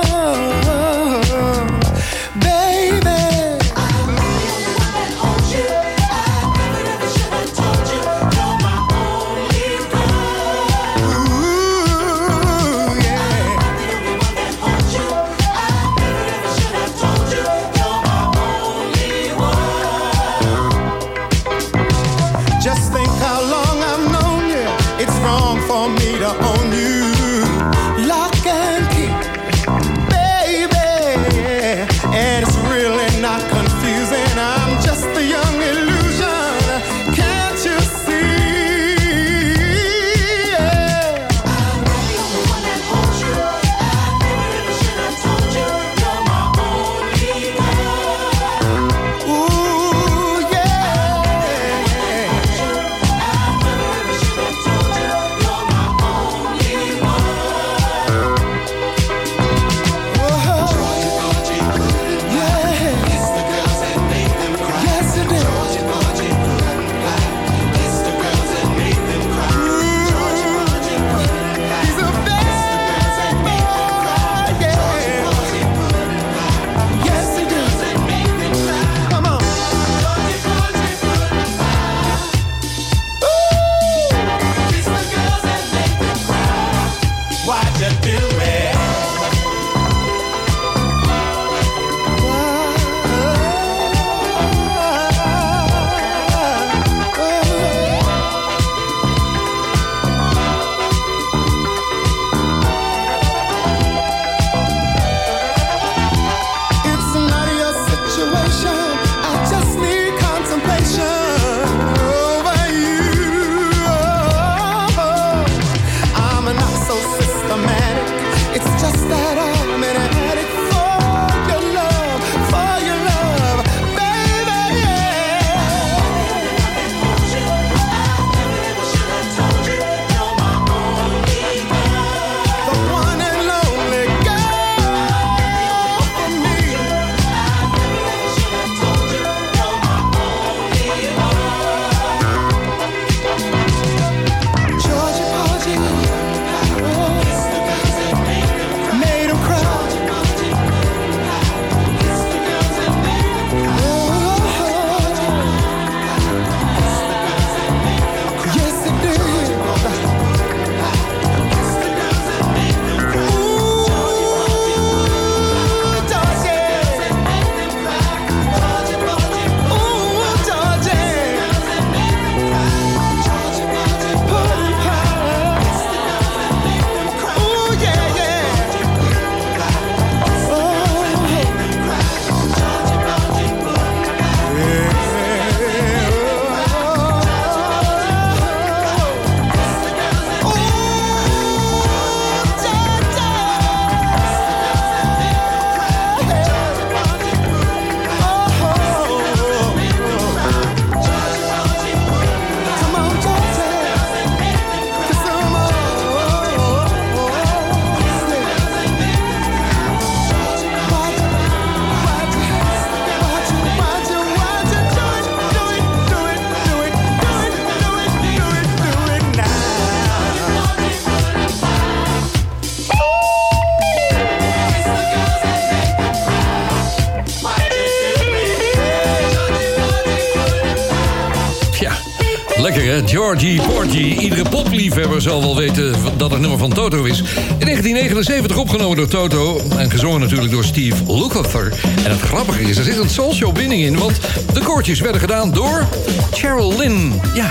Georgie 233.15 233.61
Porgy. 233.61 234.15
Iedere 234.19 234.49
popliefhebber 234.49 235.21
zal 235.21 235.41
wel 235.41 235.55
weten 235.55 236.14
dat 236.29 236.39
het 236.39 236.49
nummer 236.49 236.59
van 236.59 236.73
Toto 236.73 237.03
is. 237.03 237.19
In 237.19 237.65
1979 237.65 238.57
opgenomen 238.57 238.97
door 238.97 239.07
Toto 239.07 239.61
en 239.77 239.91
gezongen 239.91 240.19
natuurlijk 240.19 240.51
door 240.51 240.63
Steve 240.63 241.03
Lukather. 241.07 241.73
En 242.03 242.11
het 242.11 242.21
grappige 242.21 242.61
is, 242.61 242.77
er 242.77 242.83
zit 242.83 242.97
een 242.97 243.09
soulshow 243.09 243.53
binding 243.53 243.81
in... 243.81 243.97
want 243.97 244.19
de 244.53 244.59
koortjes 244.59 244.99
werden 244.99 245.21
gedaan 245.21 245.51
door 245.51 245.87
Cheryl 246.31 246.77
Lynn. 246.77 247.21
Ja, 247.33 247.49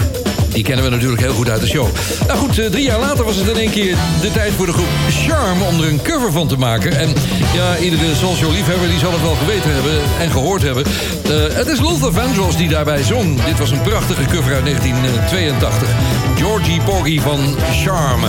die 0.55 0.65
kennen 0.65 0.85
we 0.85 0.91
natuurlijk 0.91 1.21
heel 1.21 1.33
goed 1.33 1.51
uit 1.51 1.61
de 1.61 1.67
show. 1.67 1.87
Nou 2.27 2.39
goed, 2.39 2.59
eh, 2.59 2.71
drie 2.71 2.85
jaar 2.85 2.99
later 2.99 3.25
was 3.25 3.37
het 3.37 3.49
in 3.49 3.57
één 3.57 3.71
keer 3.71 3.97
de 4.21 4.33
tijd 4.33 4.53
voor 4.53 4.67
de 4.67 4.73
groep 4.73 4.87
Charm... 5.09 5.63
om 5.63 5.81
er 5.81 5.89
een 5.89 6.03
cover 6.03 6.33
van 6.33 6.49
te 6.49 6.57
maken. 6.57 6.99
En 6.99 7.13
ja, 7.55 7.77
iedere 7.79 8.15
soulshow-liefhebber 8.15 8.89
die 8.89 8.99
zal 8.99 9.13
het 9.13 9.23
wel 9.23 9.35
geweten 9.35 9.75
hebben 9.75 10.01
en 10.21 10.31
gehoord 10.31 10.63
hebben. 10.63 10.85
Eh, 10.85 11.57
het 11.57 11.67
is 11.67 11.81
Luther 11.81 12.13
Vandross 12.13 12.57
die 12.57 12.69
daarbij 12.69 13.03
zong. 13.03 13.45
Dit 13.45 13.59
was 13.59 13.71
een 13.71 13.83
prachtige 13.83 14.25
cover 14.25 14.55
uit 14.55 14.65
1982. 14.65 15.89
Georgie 16.37 16.81
Porgy 16.81 17.21
van 17.21 17.57
Charm. 17.83 18.21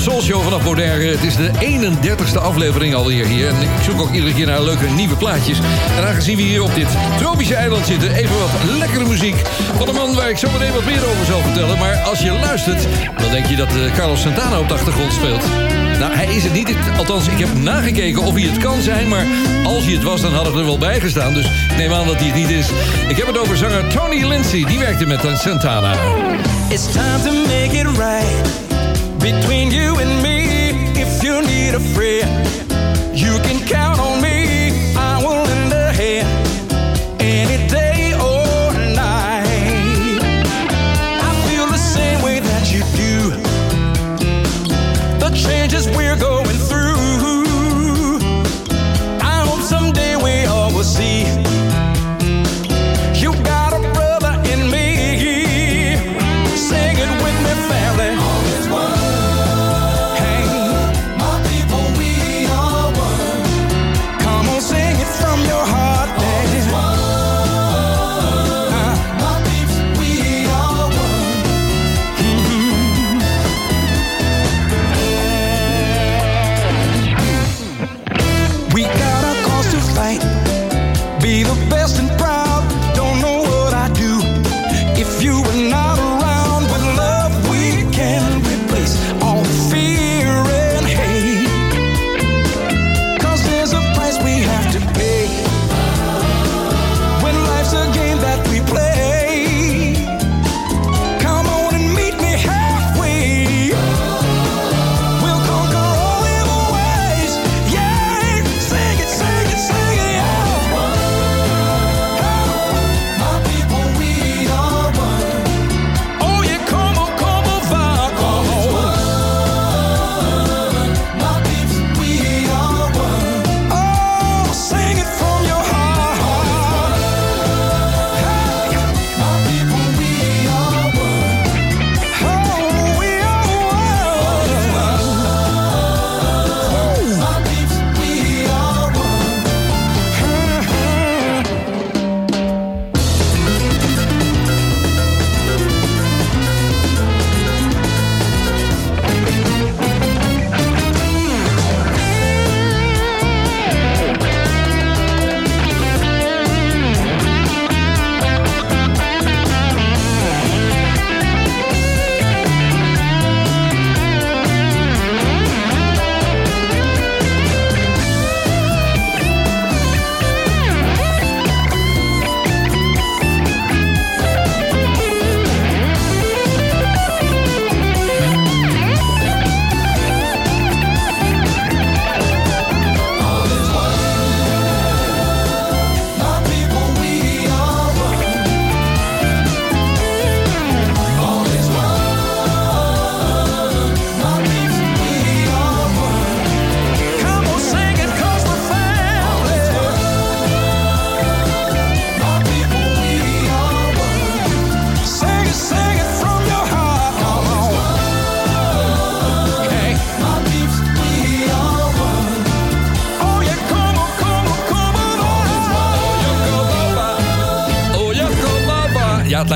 Soul 0.00 0.22
Show 0.22 0.42
vanaf 0.42 0.64
Bonaire. 0.64 1.04
Het 1.04 1.22
is 1.22 1.36
de 1.36 1.50
31ste 1.60 2.40
aflevering 2.40 2.94
alweer 2.94 3.26
hier. 3.26 3.48
En 3.48 3.62
ik 3.62 3.68
zoek 3.82 4.00
ook 4.00 4.12
iedere 4.12 4.34
keer 4.34 4.46
naar 4.46 4.62
leuke 4.62 4.86
nieuwe 4.86 5.16
plaatjes. 5.16 5.58
En 5.96 6.06
aangezien 6.06 6.36
we 6.36 6.42
hier 6.42 6.62
op 6.62 6.74
dit 6.74 6.88
tropische 7.18 7.54
eiland 7.54 7.86
zitten... 7.86 8.14
even 8.14 8.38
wat 8.38 8.78
lekkere 8.78 9.04
muziek 9.04 9.36
van 9.76 9.88
een 9.88 9.94
man 9.94 10.14
waar 10.14 10.30
ik 10.30 10.36
zo 10.36 10.50
meteen 10.50 10.72
wat 10.72 10.84
meer 10.84 11.06
over 11.06 11.26
zal 11.26 11.40
vertellen. 11.40 11.78
Maar 11.78 11.96
als 11.96 12.20
je 12.20 12.32
luistert, 12.32 12.86
dan 13.16 13.30
denk 13.30 13.46
je 13.46 13.56
dat 13.56 13.68
eh, 13.68 13.94
Carlos 13.94 14.20
Santana 14.20 14.58
op 14.58 14.68
de 14.68 14.74
achtergrond 14.74 15.12
speelt. 15.12 15.44
Nou, 15.98 16.14
hij 16.14 16.34
is 16.34 16.44
het 16.44 16.52
niet. 16.52 16.74
Althans, 16.98 17.28
ik 17.28 17.38
heb 17.38 17.54
nagekeken 17.54 18.22
of 18.22 18.34
hij 18.34 18.42
het 18.42 18.58
kan 18.58 18.82
zijn. 18.82 19.08
Maar 19.08 19.26
als 19.64 19.84
hij 19.84 19.92
het 19.94 20.02
was, 20.02 20.20
dan 20.20 20.32
had 20.32 20.46
het 20.46 20.54
er 20.54 20.64
wel 20.64 20.78
bij 20.78 21.00
gestaan. 21.00 21.34
Dus 21.34 21.46
ik 21.46 21.76
neem 21.76 21.92
aan 21.92 22.06
dat 22.06 22.16
hij 22.16 22.26
het 22.26 22.36
niet 22.36 22.50
is. 22.50 22.68
Ik 23.08 23.16
heb 23.16 23.26
het 23.26 23.38
over 23.38 23.56
zanger 23.56 23.88
Tony 23.88 24.24
Lindsay. 24.24 24.64
Die 24.64 24.78
werkte 24.78 25.06
met 25.06 25.20
Santana. 25.34 25.92
It's 26.68 26.92
time 26.92 27.22
to 27.24 27.32
make 27.32 27.76
it 27.76 27.86
right 27.86 28.69
between 29.20 29.70
you 29.70 29.96
and 29.98 30.22
me. 30.22 30.70
If 31.00 31.22
you 31.22 31.42
need 31.42 31.74
a 31.74 31.80
friend, 31.94 32.30
you 33.14 33.38
can 33.46 33.66
count 33.66 34.00
on 34.00 34.09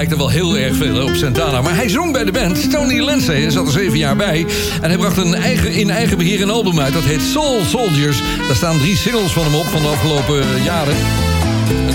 lijkt 0.08 0.22
er 0.22 0.26
wel 0.26 0.36
heel 0.40 0.58
erg 0.58 0.76
veel 0.76 1.02
op 1.02 1.14
Santana. 1.14 1.62
Maar 1.62 1.76
hij 1.76 1.88
zong 1.88 2.12
bij 2.12 2.24
de 2.24 2.32
band. 2.32 2.70
Tony 2.70 3.00
Lindsay 3.00 3.50
zat 3.50 3.66
er 3.66 3.72
zeven 3.72 3.98
jaar 3.98 4.16
bij. 4.16 4.46
En 4.80 4.88
hij 4.88 4.96
bracht 4.96 5.16
een 5.16 5.34
eigen, 5.34 5.72
in 5.72 5.90
eigen 5.90 6.18
beheer 6.18 6.42
een 6.42 6.50
album 6.50 6.80
uit. 6.80 6.92
Dat 6.92 7.02
heet 7.02 7.22
Soul 7.22 7.64
Soldiers. 7.64 8.22
Daar 8.46 8.56
staan 8.56 8.78
drie 8.78 8.96
singles 8.96 9.32
van 9.32 9.44
hem 9.44 9.54
op 9.54 9.66
van 9.66 9.82
de 9.82 9.88
afgelopen 9.88 10.40
eh, 10.40 10.64
jaren. 10.64 10.96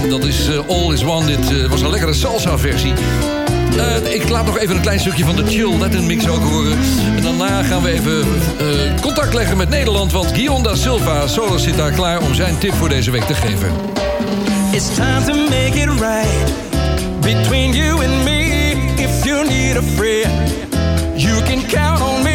En 0.03 0.10
Dat 0.10 0.24
is 0.24 0.47
eh, 0.47 0.68
All 0.68 0.93
Is 0.93 1.03
One. 1.03 1.26
Dit 1.26 1.51
eh, 1.51 1.70
was 1.70 1.82
een 1.82 1.89
lekkere 1.89 2.14
salsa-versie. 2.14 2.93
Eh, 3.78 4.14
ik 4.14 4.30
laat 4.30 4.45
nog 4.45 4.57
even 4.60 4.76
een 4.76 4.82
klein 4.82 4.99
stukje 4.99 5.26
van 5.26 5.36
de 5.36 5.45
Chill 5.45 5.78
Latin 5.78 6.05
Mix 6.05 6.28
ook 6.28 6.43
horen. 6.43 6.78
En 7.16 7.24
daarna 7.24 7.64
gaan 7.64 7.82
we 7.82 7.91
even 7.91 8.20
eh, 8.20 9.01
contact 9.01 9.34
leggen 9.34 9.57
met 9.57 9.70
Nederland... 9.70 10.12
want 10.12 10.28
Guion 10.28 10.64
da 10.64 10.76
Silva 10.76 11.28
Solis 11.28 11.64
zit 11.64 11.78
daar 11.78 11.91
klaar 11.91 12.22
om 12.22 12.34
zijn 12.34 12.57
tip 12.57 12.74
voor 12.74 12.89
deze 12.89 13.12
week 13.12 13.24
te 13.24 13.34
geven. 13.34 13.72
It's 14.72 14.95
time 14.95 15.24
to 15.26 15.34
make 15.34 15.80
it 15.80 15.89
right 15.89 16.68
between 17.34 17.73
you 17.73 18.01
and 18.01 18.25
me. 18.25 18.41
If 19.05 19.23
you 19.23 19.43
need 19.43 19.77
a 19.77 19.86
friend, 19.97 20.34
you 21.15 21.36
can 21.47 21.61
count 21.69 22.01
on 22.01 22.23
me. 22.23 22.28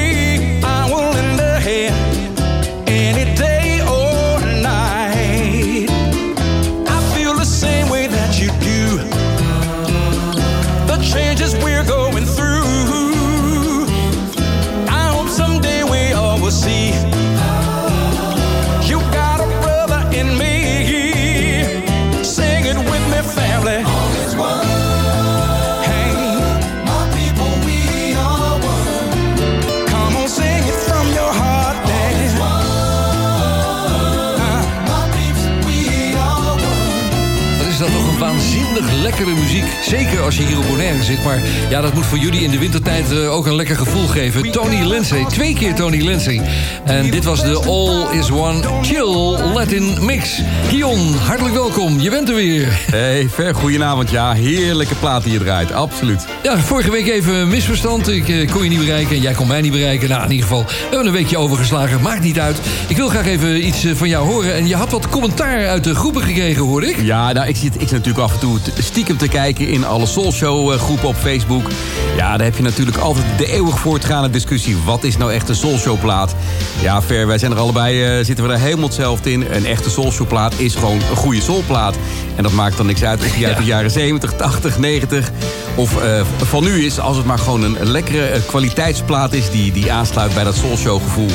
Lekkere 39.05 39.35
muziek. 39.35 39.65
Zeker 39.83 40.21
als 40.21 40.37
je 40.37 40.43
hier 40.43 40.59
op 40.59 40.67
Bonaire 40.67 41.03
zit. 41.03 41.25
Maar 41.25 41.43
ja, 41.71 41.81
dat 41.81 41.95
moet 41.95 42.07
voor 42.07 42.19
jullie 42.19 42.41
in 42.41 42.51
de 42.51 42.59
wintertijd 42.59 43.11
eh, 43.11 43.35
ook 43.35 43.47
een 43.47 43.55
lekker 43.55 43.77
gevoel 43.77 44.07
geven. 44.07 44.51
Tony 44.51 44.85
Lindsay, 44.85 45.25
twee 45.25 45.55
keer 45.55 45.75
Tony 45.75 46.03
Lindsay. 46.03 46.41
En 46.85 47.11
dit 47.11 47.25
was 47.25 47.43
de 47.43 47.59
All 47.59 48.19
Is 48.19 48.31
One 48.31 48.63
Chill 48.83 49.39
Latin 49.55 50.05
Mix. 50.05 50.41
Kion, 50.69 51.15
hartelijk 51.15 51.55
welkom. 51.55 52.01
Je 52.01 52.11
bent 52.11 52.29
er 52.29 52.35
weer. 52.35 52.69
Hey, 52.91 53.29
Ver, 53.31 53.55
goedenavond. 53.55 54.11
Ja, 54.11 54.33
heerlijke 54.33 54.95
plaat 54.95 55.23
die 55.23 55.33
je 55.33 55.39
draait, 55.39 55.73
absoluut. 55.73 56.27
Ja, 56.43 56.59
vorige 56.59 56.91
week 56.91 57.09
even 57.09 57.49
misverstand. 57.49 58.09
Ik 58.09 58.29
eh, 58.29 58.51
kon 58.51 58.63
je 58.63 58.69
niet 58.69 58.79
bereiken 58.79 59.17
en 59.17 59.23
jij 59.23 59.33
kon 59.33 59.47
mij 59.47 59.61
niet 59.61 59.73
bereiken. 59.73 60.09
Nou, 60.09 60.25
in 60.25 60.31
ieder 60.31 60.47
geval, 60.47 60.65
we 60.65 60.75
hebben 60.81 61.07
een 61.07 61.13
weekje 61.13 61.39
overgeslagen. 61.39 62.01
Maakt 62.01 62.23
niet 62.23 62.41
uit. 62.41 62.57
Ik 62.89 62.97
wil 62.97 63.09
graag 63.09 63.27
even 63.27 63.67
iets 63.67 63.85
eh, 63.85 63.95
van 63.95 64.09
jou 64.09 64.27
horen. 64.27 64.55
En 64.55 64.67
je 64.67 64.77
had 64.77 64.91
wat 64.91 65.09
commentaar 65.09 65.69
uit 65.69 65.85
de 65.85 65.95
groepen 65.95 66.23
gekregen, 66.23 66.63
hoorde 66.63 66.89
ik. 66.89 67.03
Ja, 67.03 67.33
nou, 67.33 67.49
ik 67.49 67.57
zit, 67.57 67.75
ik 67.75 67.81
zit 67.81 67.91
natuurlijk 67.91 68.25
af 68.25 68.33
en 68.33 68.39
toe 68.39 68.59
stiekem 68.95 69.17
te 69.17 69.29
kijken 69.29 69.69
in 69.69 69.85
alle 69.85 70.07
Soulshow 70.07 70.79
groepen 70.79 71.09
op 71.09 71.15
Facebook. 71.17 71.71
Ja, 72.17 72.37
daar 72.37 72.47
heb 72.47 72.57
je 72.57 72.63
natuurlijk 72.63 72.97
altijd 72.97 73.25
de 73.37 73.53
eeuwig 73.53 73.79
voortgaande 73.79 74.31
discussie. 74.31 74.77
Wat 74.85 75.05
is 75.05 75.17
nou 75.17 75.33
echt 75.33 75.49
een 75.49 75.55
Soulshow 75.55 76.01
plaat? 76.01 76.35
Ja, 76.83 77.03
Ver, 77.03 77.27
wij 77.27 77.39
zijn 77.39 77.53
er 77.53 77.59
allebei, 77.59 78.05
eh, 78.05 78.25
zitten 78.25 78.47
we 78.47 78.53
er 78.53 78.59
helemaal 78.59 78.85
hetzelfde 78.85 79.33
in. 79.33 79.47
Een 79.51 79.67
echte 79.67 79.91
Soulshow 79.91 80.29
plaat 80.29 80.55
is 80.57 80.75
gewoon 80.75 81.01
een 81.11 81.17
goede 81.17 81.41
soulplaat. 81.41 81.95
En 82.37 82.43
dat 82.43 82.53
maakt 82.53 82.77
dan 82.77 82.87
niks 82.87 83.05
uit 83.05 83.21
of 83.21 83.31
die 83.31 83.47
uit 83.47 83.57
de 83.57 83.65
jaren 83.65 83.91
70, 83.91 84.33
80, 84.33 84.79
90 84.79 85.31
of 85.75 86.03
eh, 86.03 86.21
van 86.37 86.65
nu 86.65 86.85
is. 86.85 86.99
Als 86.99 87.17
het 87.17 87.27
maar 87.27 87.39
gewoon 87.39 87.63
een, 87.63 87.91
lekkere 87.91 88.27
eh, 88.27 88.41
kwaliteitsplaat 88.47 89.33
is 89.33 89.51
die, 89.51 89.73
die 89.73 89.93
aansluit 89.93 90.35
bij 90.35 90.45
dat 90.45 90.57
Soulshow 90.57 91.03
gevoel. 91.03 91.31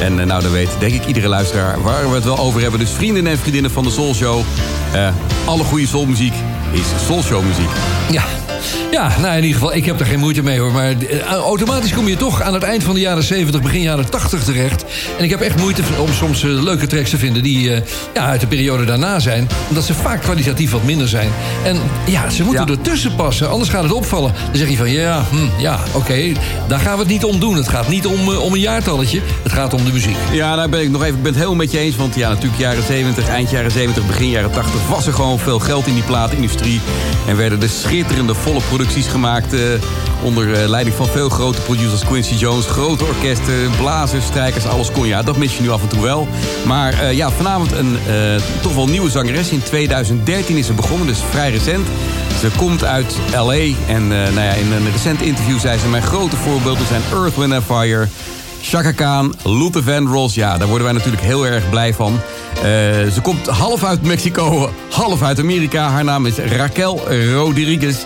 En 0.00 0.14
nou, 0.14 0.42
dan 0.42 0.52
weet 0.52 0.70
denk 0.78 0.94
ik 0.94 1.06
iedere 1.06 1.28
luisteraar 1.28 1.82
waar 1.82 2.08
we 2.08 2.14
het 2.14 2.24
wel 2.24 2.38
over 2.38 2.60
hebben. 2.60 2.80
Dus 2.80 2.90
vrienden 2.90 3.26
en 3.26 3.38
vriendinnen 3.38 3.70
van 3.70 3.84
de 3.84 3.90
Soulshow. 3.90 4.40
eh 4.92 5.08
alle 5.44 5.64
goede 5.64 5.86
soulmuziek 5.86 6.34
is 6.72 7.06
Soulshow 7.06 7.44
muziek. 7.44 7.70
Ja. 8.10 8.47
Ja, 8.92 9.12
nou 9.20 9.36
in 9.36 9.42
ieder 9.44 9.58
geval, 9.60 9.74
ik 9.74 9.84
heb 9.84 10.00
er 10.00 10.06
geen 10.06 10.18
moeite 10.18 10.42
mee 10.42 10.58
hoor. 10.58 10.72
Maar 10.72 10.90
eh, 10.90 11.32
automatisch 11.32 11.92
kom 11.94 12.08
je 12.08 12.16
toch 12.16 12.42
aan 12.42 12.54
het 12.54 12.62
eind 12.62 12.82
van 12.82 12.94
de 12.94 13.00
jaren 13.00 13.22
70, 13.22 13.62
begin 13.62 13.80
jaren 13.80 14.10
80 14.10 14.44
terecht. 14.44 14.84
En 15.18 15.24
ik 15.24 15.30
heb 15.30 15.40
echt 15.40 15.56
moeite 15.60 15.82
om 15.98 16.12
soms 16.12 16.42
eh, 16.42 16.50
leuke 16.62 16.86
tracks 16.86 17.10
te 17.10 17.18
vinden 17.18 17.42
die 17.42 17.72
eh, 17.74 17.82
ja, 18.14 18.26
uit 18.26 18.40
de 18.40 18.46
periode 18.46 18.84
daarna 18.84 19.18
zijn. 19.18 19.48
Omdat 19.68 19.84
ze 19.84 19.94
vaak 19.94 20.22
kwalitatief 20.22 20.70
wat 20.70 20.82
minder 20.84 21.08
zijn. 21.08 21.30
En 21.64 21.76
ja, 22.06 22.30
ze 22.30 22.44
moeten 22.44 22.66
Ja. 22.66 22.72
ertussen 22.72 23.14
passen, 23.14 23.50
anders 23.50 23.70
gaat 23.70 23.82
het 23.82 23.92
opvallen. 23.92 24.32
Dan 24.46 24.56
zeg 24.56 24.68
je 24.68 24.76
van 24.76 24.90
ja, 24.90 25.24
hm, 25.30 25.62
ja, 25.62 25.78
oké, 25.92 26.32
daar 26.68 26.80
gaan 26.80 26.92
we 26.92 26.98
het 26.98 27.08
niet 27.12 27.24
om 27.24 27.40
doen. 27.40 27.56
Het 27.56 27.68
gaat 27.68 27.88
niet 27.88 28.06
om, 28.06 28.28
om 28.28 28.52
een 28.52 28.60
jaartalletje, 28.60 29.20
het 29.42 29.52
gaat 29.52 29.74
om 29.74 29.84
de 29.84 29.92
muziek. 29.92 30.16
Ja, 30.32 30.56
daar 30.56 30.68
ben 30.68 30.80
ik 30.80 30.90
nog 30.90 31.02
even, 31.02 31.14
ik 31.16 31.22
ben 31.22 31.32
het 31.32 31.40
helemaal 31.40 31.56
met 31.64 31.70
je 31.72 31.78
eens. 31.78 31.96
Want 31.96 32.14
ja, 32.14 32.28
natuurlijk 32.28 32.60
jaren 32.60 32.82
70, 32.82 33.28
eind 33.28 33.50
jaren 33.50 33.70
70, 33.70 34.06
begin 34.06 34.28
jaren 34.30 34.50
80... 34.50 34.88
was 34.88 35.06
er 35.06 35.12
gewoon 35.12 35.38
veel 35.38 35.58
geld 35.58 35.86
in 35.86 35.94
die 35.94 36.02
plaatindustrie. 36.02 36.80
En 37.26 37.36
werden 37.36 37.62
er 37.62 37.68
schitterende 37.68 38.34
volle 38.34 38.60
producties 38.78 39.06
gemaakt... 39.06 39.52
eh, 39.52 39.60
onder 40.22 40.52
eh, 40.52 40.68
leiding 40.68 40.96
van 40.96 41.06
veel 41.06 41.28
grote 41.28 41.60
producers 41.60 42.04
Quincy 42.04 42.34
Jones. 42.34 42.66
Grote 42.66 43.04
orkesten, 43.04 43.70
blazers, 43.76 44.24
strijkers, 44.24 44.66
alles 44.66 44.92
kon. 44.92 45.06
Ja, 45.06 45.22
dat 45.22 45.36
mis 45.36 45.56
je 45.56 45.62
nu 45.62 45.70
af 45.70 45.82
en 45.82 45.88
toe 45.88 46.02
wel. 46.02 46.28
Maar 46.66 46.92
eh, 46.92 47.12
ja, 47.12 47.30
vanavond 47.30 47.72
een 47.72 47.98
toch 48.62 48.74
wel 48.74 48.88
nieuwe 48.88 49.10
zangeres. 49.10 49.50
In 49.50 49.62
2013 49.62 50.56
is 50.56 50.66
ze 50.66 50.72
begonnen, 50.72 51.06
dus 51.06 51.18
vrij 51.30 51.50
recent. 51.50 51.86
Ze 52.40 52.48
komt 52.56 52.84
uit 52.84 53.16
L.A. 53.32 53.92
En 53.92 54.08
nou 54.08 54.40
ja, 54.40 54.52
in 54.52 54.72
een 54.72 54.92
recent 54.92 55.22
interview 55.22 55.58
zei 55.58 55.78
ze... 55.78 55.88
mijn 55.88 56.02
grote 56.02 56.36
voorbeelden 56.36 56.86
zijn 56.86 57.02
Earth, 57.12 57.36
Wind 57.36 57.64
Fire... 57.64 58.08
Chaka 58.62 58.92
Khan, 58.92 59.34
Luther 59.44 59.82
Vandross, 59.82 60.34
ja, 60.34 60.58
daar 60.58 60.68
worden 60.68 60.86
wij 60.86 60.96
natuurlijk 60.96 61.22
heel 61.22 61.46
erg 61.46 61.70
blij 61.70 61.94
van. 61.94 62.20
Eh, 62.58 62.64
ze 63.12 63.20
komt 63.22 63.46
half 63.46 63.84
uit 63.84 64.02
Mexico, 64.02 64.70
half 64.90 65.22
uit 65.22 65.38
Amerika. 65.38 65.88
Haar 65.88 66.04
naam 66.04 66.26
is 66.26 66.38
Raquel 66.38 67.00
Rodriguez. 67.32 67.96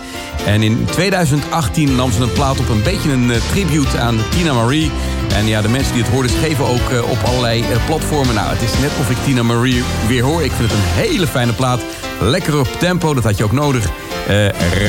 En 0.45 0.63
in 0.63 0.85
2018 0.91 1.95
nam 1.95 2.11
ze 2.11 2.21
een 2.21 2.33
plaat 2.33 2.59
op, 2.59 2.69
een 2.69 2.83
beetje 2.83 3.11
een 3.11 3.31
eh, 3.31 3.37
tribute 3.51 3.99
aan 3.99 4.17
Tina 4.29 4.53
Marie. 4.53 4.91
En 5.35 5.47
ja, 5.47 5.61
de 5.61 5.69
mensen 5.69 5.93
die 5.93 6.03
het 6.03 6.11
hoorden 6.11 6.31
schreven 6.31 6.65
ook 6.65 6.89
eh, 6.89 7.11
op 7.11 7.17
allerlei 7.25 7.63
platformen. 7.85 8.35
Nou, 8.35 8.49
het 8.49 8.61
is 8.61 8.79
net 8.81 8.91
of 8.99 9.09
ik 9.09 9.17
Tina 9.25 9.43
Marie 9.43 9.83
weer 10.07 10.23
hoor. 10.23 10.43
Ik 10.43 10.51
vind 10.51 10.71
het 10.71 10.79
een 10.79 11.03
hele 11.03 11.27
fijne 11.27 11.53
plaat. 11.53 11.81
Lekker 12.21 12.59
op 12.59 12.67
tempo, 12.79 13.13
dat 13.13 13.23
had 13.23 13.37
je 13.37 13.43
ook 13.43 13.51
nodig. 13.51 13.89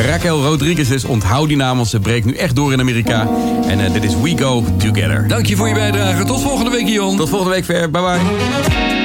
Raquel 0.07 0.43
Rodriguez 0.43 0.89
dus, 0.89 1.05
onthoud 1.05 1.49
die 1.49 1.57
naam, 1.57 1.77
want 1.77 1.89
ze 1.89 2.01
breekt 2.01 2.27
nu 2.27 2.35
echt 2.35 2.57
door 2.57 2.73
in 2.73 2.81
Amerika. 2.81 3.29
En 3.69 3.93
dit 3.93 4.05
is 4.05 4.15
We 4.23 4.39
Go 4.39 4.65
Together. 4.79 5.29
Dank 5.29 5.47
je 5.47 5.57
voor 5.57 5.69
je 5.69 5.75
bijdrage. 5.75 6.25
Tot 6.25 6.43
volgende 6.43 6.71
week, 6.71 6.89
Jon. 6.89 7.17
Tot 7.17 7.29
volgende 7.29 7.55
week, 7.55 7.65
Ver. 7.65 7.91
Bye 7.91 8.03
bye. 8.03 9.04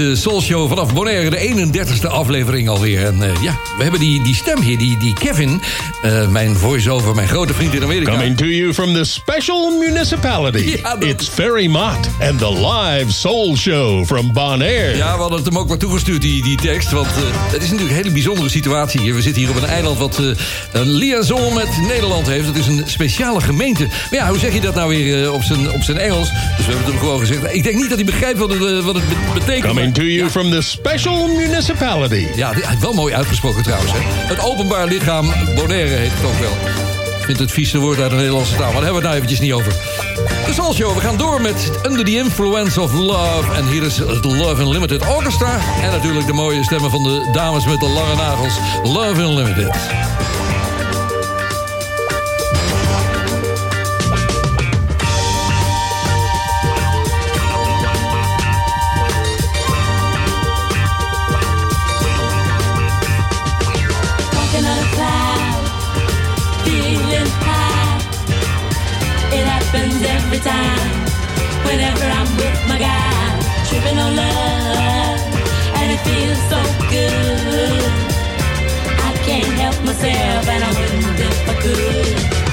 De 0.00 0.16
Soul 0.16 0.40
Show 0.42 0.68
vanaf 0.68 0.92
Bonaire, 0.94 1.30
de 1.30 1.38
31ste 1.38 2.06
aflevering 2.08 2.68
alweer. 2.68 3.06
En 3.06 3.22
eh, 3.22 3.42
ja, 3.42 3.54
we 3.76 3.82
hebben 3.82 4.00
die, 4.00 4.22
die 4.22 4.34
stem 4.34 4.60
hier, 4.60 4.78
die, 4.78 4.96
die 4.98 5.14
Kevin, 5.14 5.60
eh, 6.02 6.28
mijn 6.28 6.56
voice-over, 6.56 7.14
mijn 7.14 7.28
grote 7.28 7.54
vriend 7.54 7.74
in 7.74 7.82
Amerika. 7.82 8.10
Coming 8.10 8.36
to 8.36 8.44
you 8.44 8.74
from 8.74 8.92
the 8.94 9.04
special 9.04 9.78
municipality. 9.78 10.58
Ja, 10.82 10.96
dat- 10.96 11.08
It's 11.08 11.28
Ferry 11.28 11.66
Mott 11.66 12.08
and 12.20 12.38
the 12.38 12.52
live 12.52 13.12
soul 13.12 13.56
show 13.56 14.06
from 14.06 14.32
Bonaire. 14.32 14.96
Ja, 14.96 15.14
we 15.14 15.20
hadden 15.20 15.38
het 15.38 15.46
hem 15.48 15.58
ook 15.58 15.68
maar 15.68 15.78
toegestuurd, 15.78 16.22
die, 16.22 16.42
die 16.42 16.56
tekst. 16.56 16.90
Want 16.90 17.06
eh, 17.06 17.12
het 17.32 17.62
is 17.62 17.70
natuurlijk 17.70 17.90
een 17.90 17.96
hele 18.02 18.10
bijzondere 18.10 18.48
situatie 18.48 19.00
hier. 19.00 19.14
We 19.14 19.22
zitten 19.22 19.42
hier 19.42 19.50
op 19.50 19.56
een 19.56 19.68
eiland 19.68 19.98
wat 19.98 20.18
een 20.72 20.90
liaison 20.90 21.54
met 21.54 21.68
Nederland 21.88 22.26
heeft. 22.26 22.46
Het 22.46 22.56
is 22.56 22.66
een 22.66 22.82
speciale 22.86 23.40
gemeente. 23.40 23.86
Maar 23.86 24.20
ja, 24.20 24.28
hoe 24.28 24.38
zeg 24.38 24.52
je 24.54 24.60
dat 24.60 24.74
nou 24.74 24.88
weer 24.88 25.32
op, 25.32 25.42
zijn, 25.42 25.72
op 25.72 25.82
zijn 25.82 25.98
Engels? 25.98 26.28
Dus 26.30 26.66
we 26.66 26.72
hebben 26.72 26.78
het 26.84 26.86
hem 26.86 26.98
gewoon 26.98 27.20
gezegd. 27.20 27.54
Ik 27.54 27.62
denk 27.62 27.76
niet 27.76 27.88
dat 27.88 27.96
hij 27.98 28.04
begrijpt 28.06 28.38
wat 28.38 28.50
het, 28.50 28.82
wat 28.84 28.94
het 28.94 29.08
be- 29.08 29.14
betekent. 29.34 29.66
Coming 29.66 29.89
to 29.92 30.02
you 30.02 30.30
from 30.30 30.50
the 30.50 30.62
special 30.62 31.26
municipality. 31.26 32.26
Ja, 32.36 32.52
wel 32.80 32.92
mooi 32.92 33.14
uitgesproken 33.14 33.62
trouwens. 33.62 33.92
Hè? 33.92 33.98
Het 34.02 34.40
openbaar 34.40 34.86
lichaam 34.86 35.32
Bonaire 35.54 35.94
heet 35.94 36.10
het 36.14 36.24
ook 36.24 36.38
wel. 36.38 36.52
Ik 37.18 37.24
vind 37.24 37.38
het 37.38 37.50
vieste 37.50 37.78
woord 37.78 38.00
uit 38.00 38.10
de 38.10 38.16
Nederlandse 38.16 38.56
taal. 38.56 38.72
Maar 38.72 38.82
daar 38.82 38.82
hebben 38.82 39.02
we 39.02 39.08
het 39.08 39.16
nou 39.16 39.16
eventjes 39.16 39.40
niet 39.40 39.52
over. 39.52 39.72
De 40.46 40.52
Soul 40.52 40.74
Show, 40.74 40.94
we 40.94 41.00
gaan 41.00 41.16
door 41.16 41.40
met 41.40 41.70
Under 41.86 42.04
the 42.04 42.16
Influence 42.16 42.80
of 42.80 42.92
Love. 42.92 43.52
En 43.56 43.66
hier 43.66 43.82
is 43.82 43.96
het 43.96 44.24
Love 44.24 44.62
Unlimited 44.62 45.08
Orchestra. 45.08 45.58
En 45.82 45.90
natuurlijk 45.90 46.26
de 46.26 46.32
mooie 46.32 46.64
stemmen 46.64 46.90
van 46.90 47.02
de 47.02 47.28
dames 47.32 47.64
met 47.66 47.80
de 47.80 47.88
lange 47.88 48.14
nagels. 48.14 48.54
Love 48.82 49.20
Unlimited. 49.20 49.76
Time. 70.42 70.90
Whenever 71.64 72.04
I'm 72.04 72.30
with 72.36 72.60
my 72.68 72.78
guy, 72.78 73.40
tripping 73.68 73.98
on 73.98 74.16
love, 74.16 75.20
and 75.78 75.92
it 75.92 76.00
feels 76.00 76.40
so 76.52 76.60
good. 76.88 77.92
I 79.06 79.10
can't 79.24 79.52
help 79.60 79.76
myself, 79.84 80.48
and 80.48 80.64
I 80.64 80.70
wouldn't 80.78 81.20
if 81.20 81.48
I 81.48 81.54
could. 81.62 82.49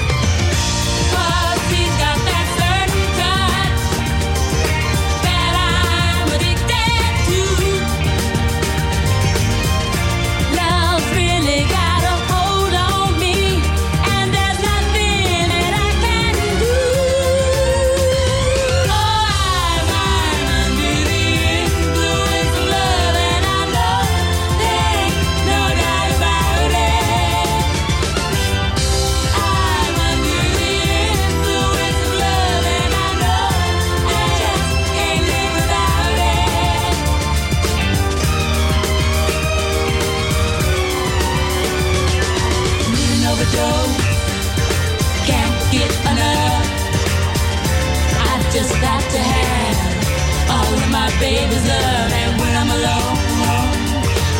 Baby's 51.20 51.66
love, 51.66 52.12
and 52.12 52.40
when 52.40 52.54
I'm 52.60 52.70
alone, 52.70 53.16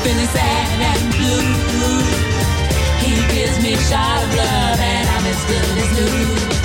feeling 0.02 0.30
sad 0.30 0.66
and 0.90 1.02
blue, 1.18 2.02
he 3.02 3.12
gives 3.34 3.62
me 3.62 3.74
a 3.74 3.78
shot 3.78 4.22
of 4.22 4.34
love, 4.34 4.80
and 4.80 5.08
I'm 5.08 5.26
as 5.26 5.44
good 5.50 5.78
as 5.82 5.90
new. 5.98 6.57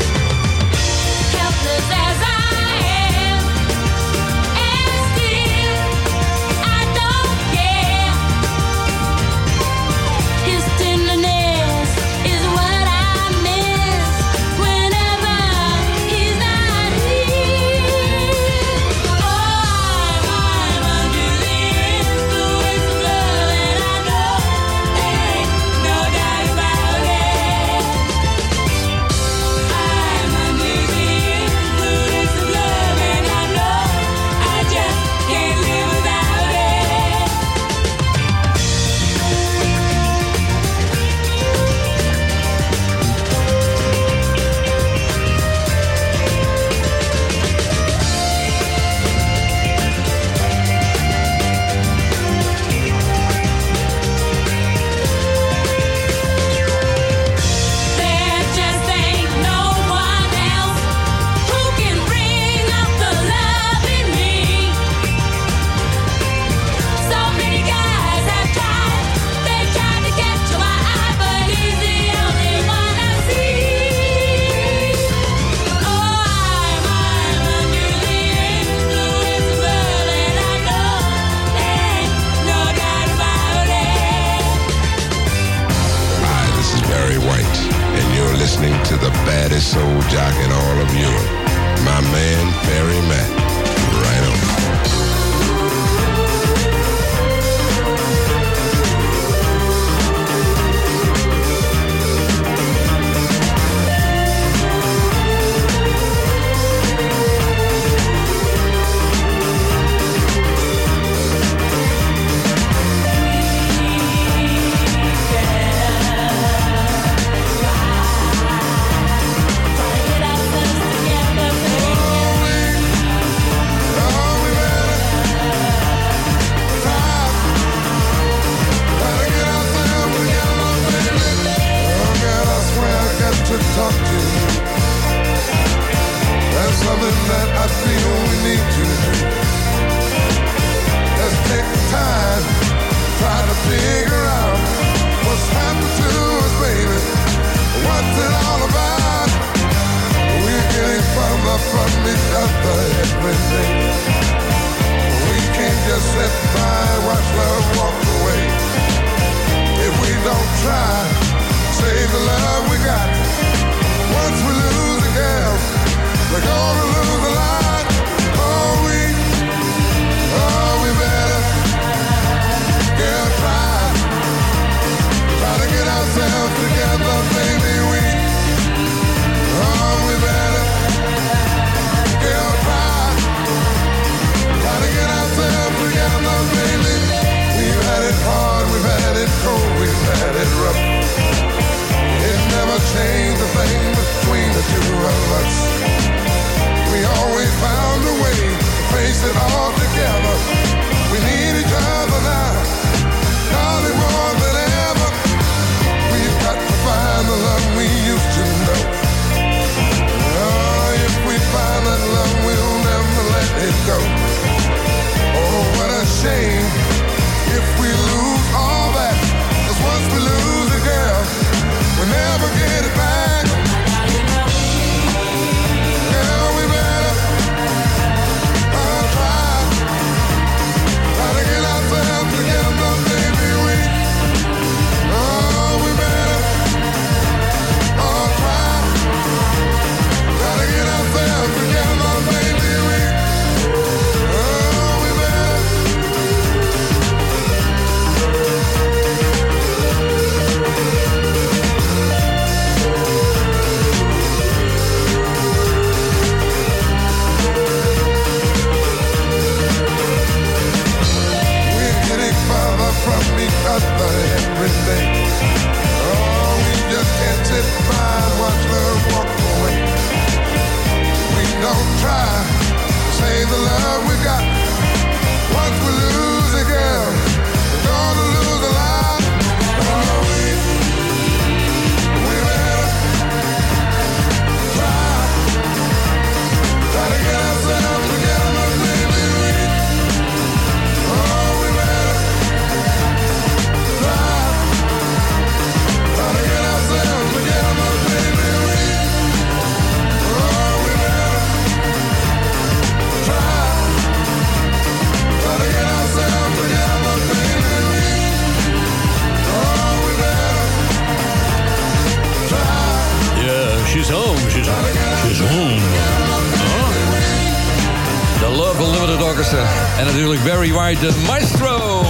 Local 318.64 318.92
Limited 318.92 319.24
Orchestra. 319.24 319.66
En 320.00 320.06
natuurlijk 320.06 320.44
Barry 320.44 320.72
White, 320.72 321.00
de 321.00 321.24
maestro. 321.28 322.06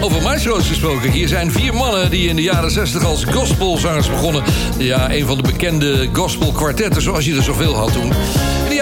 Over 0.00 0.22
maestro's 0.22 0.68
gesproken. 0.68 1.10
Hier 1.10 1.28
zijn 1.28 1.52
vier 1.52 1.74
mannen 1.74 2.10
die 2.10 2.28
in 2.28 2.36
de 2.36 2.42
jaren 2.42 2.70
60 2.70 3.04
als 3.04 3.24
gospelzangers 3.24 4.10
begonnen. 4.10 4.44
Ja, 4.78 5.10
een 5.10 5.26
van 5.26 5.36
de 5.36 5.42
bekende 5.42 6.08
gospelkwartetten 6.12 7.02
zoals 7.02 7.24
je 7.24 7.36
er 7.36 7.42
zoveel 7.42 7.74
had 7.74 7.92
toen. 7.92 8.12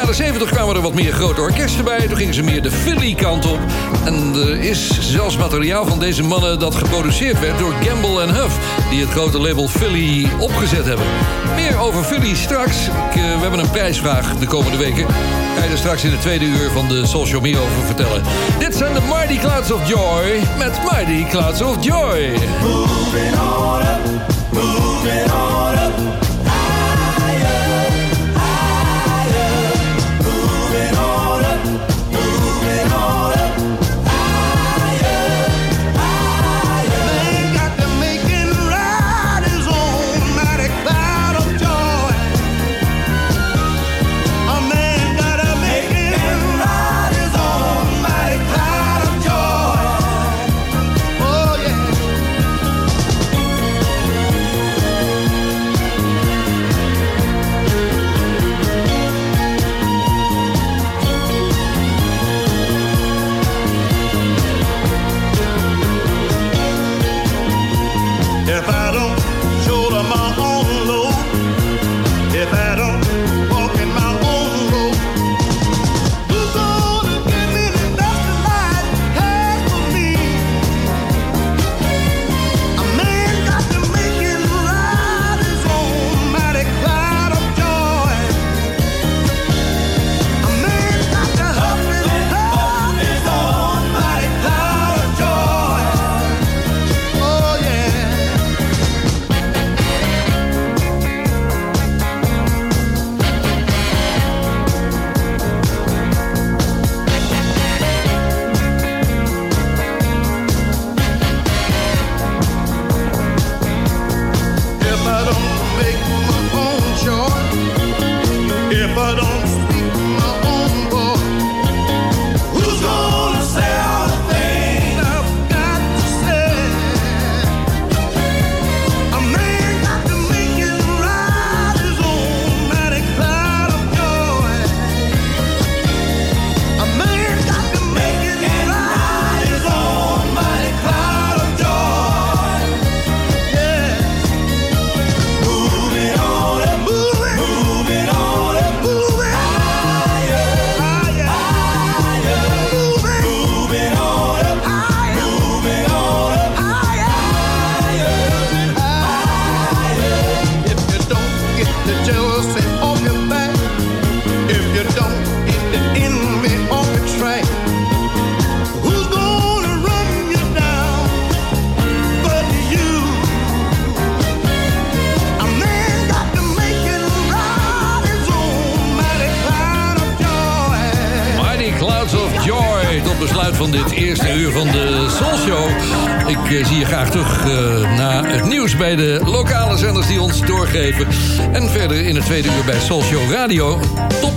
Jaren 0.03 0.17
70 0.17 0.51
kwamen 0.51 0.77
er 0.77 0.83
wat 0.83 0.95
meer 0.95 1.13
grote 1.13 1.41
orkesten 1.41 1.85
bij. 1.85 2.07
Toen 2.07 2.17
gingen 2.17 2.35
ze 2.35 2.43
meer 2.43 2.63
de 2.63 2.71
Philly-kant 2.71 3.47
op. 3.47 3.59
En 4.05 4.35
er 4.35 4.61
is 4.61 5.01
zelfs 5.01 5.37
materiaal 5.37 5.87
van 5.87 5.99
deze 5.99 6.23
mannen 6.23 6.59
dat 6.59 6.75
geproduceerd 6.75 7.41
werd 7.41 7.59
door 7.59 7.75
Gamble 7.81 8.33
Huff... 8.33 8.59
die 8.91 9.01
het 9.01 9.11
grote 9.11 9.39
label 9.39 9.69
Philly 9.69 10.29
opgezet 10.39 10.85
hebben. 10.85 11.07
Meer 11.55 11.79
over 11.79 12.05
Philly 12.05 12.35
straks. 12.35 12.87
Ik, 12.87 12.93
eh, 12.93 13.15
we 13.15 13.41
hebben 13.41 13.59
een 13.59 13.71
prijsvraag 13.71 14.39
de 14.39 14.47
komende 14.47 14.77
weken. 14.77 15.07
Ga 15.57 15.65
je 15.65 15.71
er 15.71 15.79
straks 15.79 16.05
in 16.05 16.11
de 16.11 16.19
tweede 16.19 16.45
uur 16.45 16.71
van 16.71 16.89
de 16.89 17.07
Social 17.07 17.41
meer 17.41 17.59
over 17.59 17.85
vertellen. 17.87 18.23
Dit 18.59 18.75
zijn 18.75 18.95
de 18.95 19.01
Mighty 19.01 19.39
Clouds 19.39 19.73
of 19.73 19.89
Joy 19.89 20.41
met 20.59 20.81
Mighty 20.91 21.31
Clouds 21.31 21.63
of 21.63 21.85
Joy. 21.85 22.31
Moving 22.63 23.35
on 23.41 23.81
up, 23.81 24.23
moving 24.51 25.33
on 25.33 25.52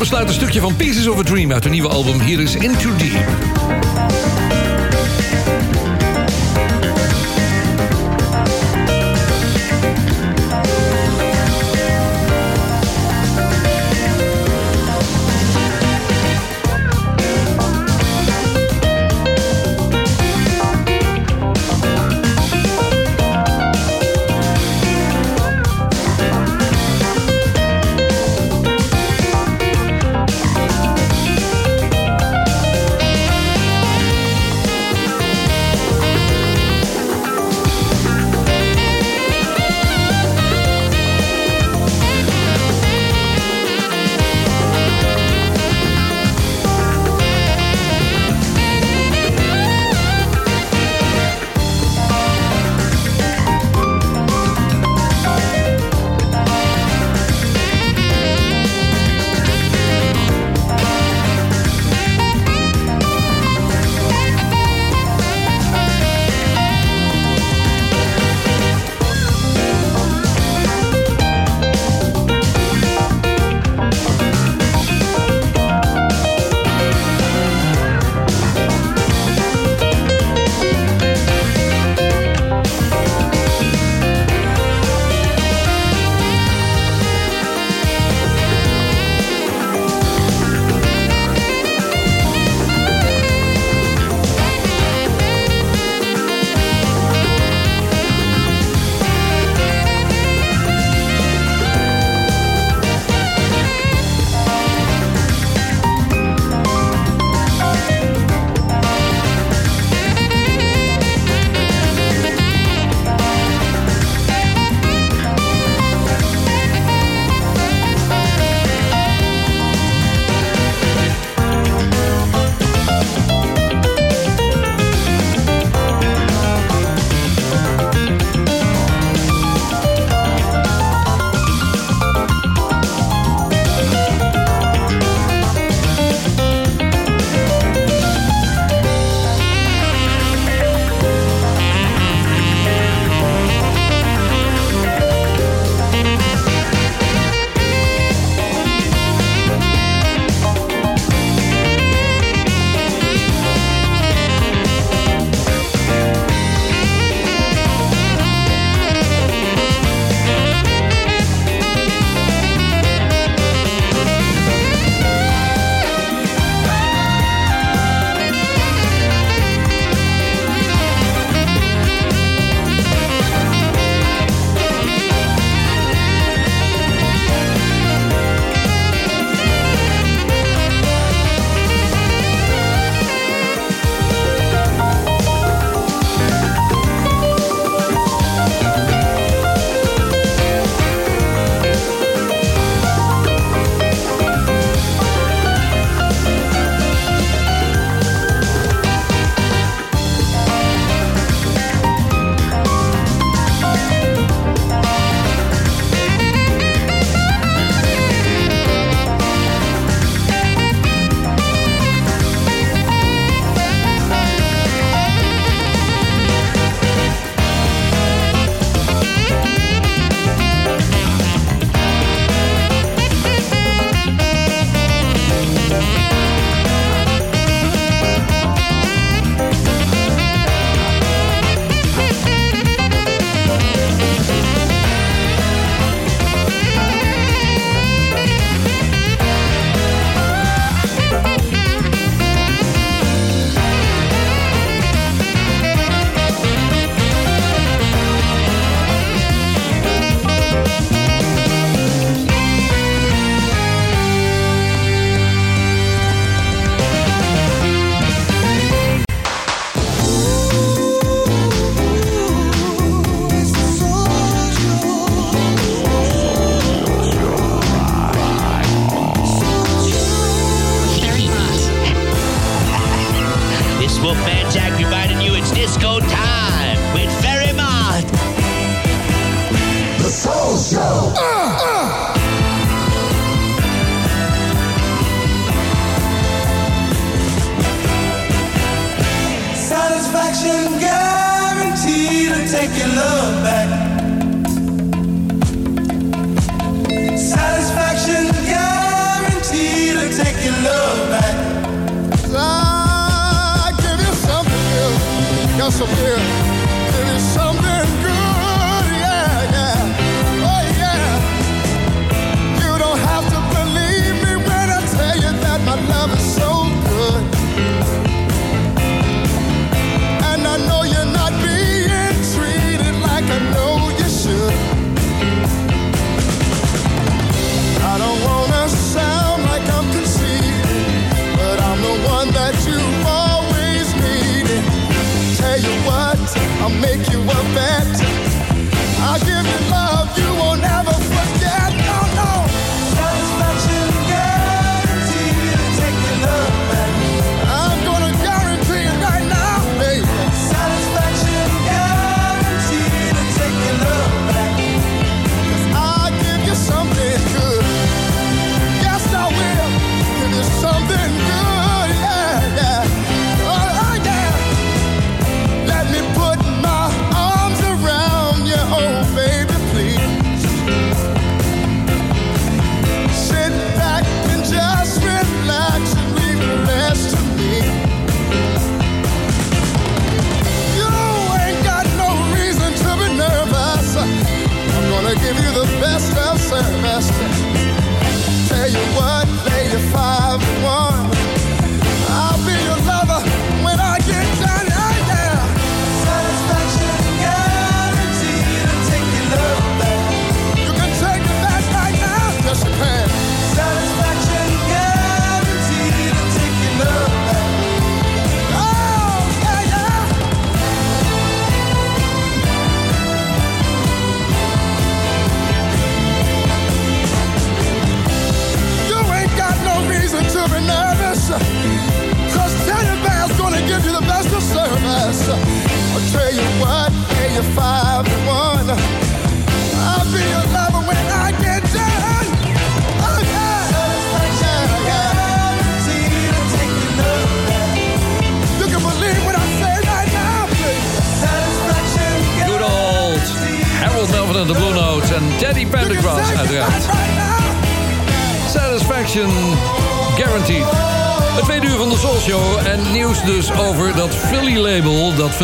besluit 0.10 0.28
een 0.28 0.34
stukje 0.34 0.60
van 0.60 0.76
Pieces 0.76 1.08
of 1.08 1.20
a 1.20 1.24
Dream 1.24 1.52
uit 1.52 1.64
de 1.64 1.70
nieuwe 1.70 1.90
album. 1.90 2.20
Hier 2.20 2.40
is 2.40 2.56
Into 2.56 2.96
Deep. 2.96 3.85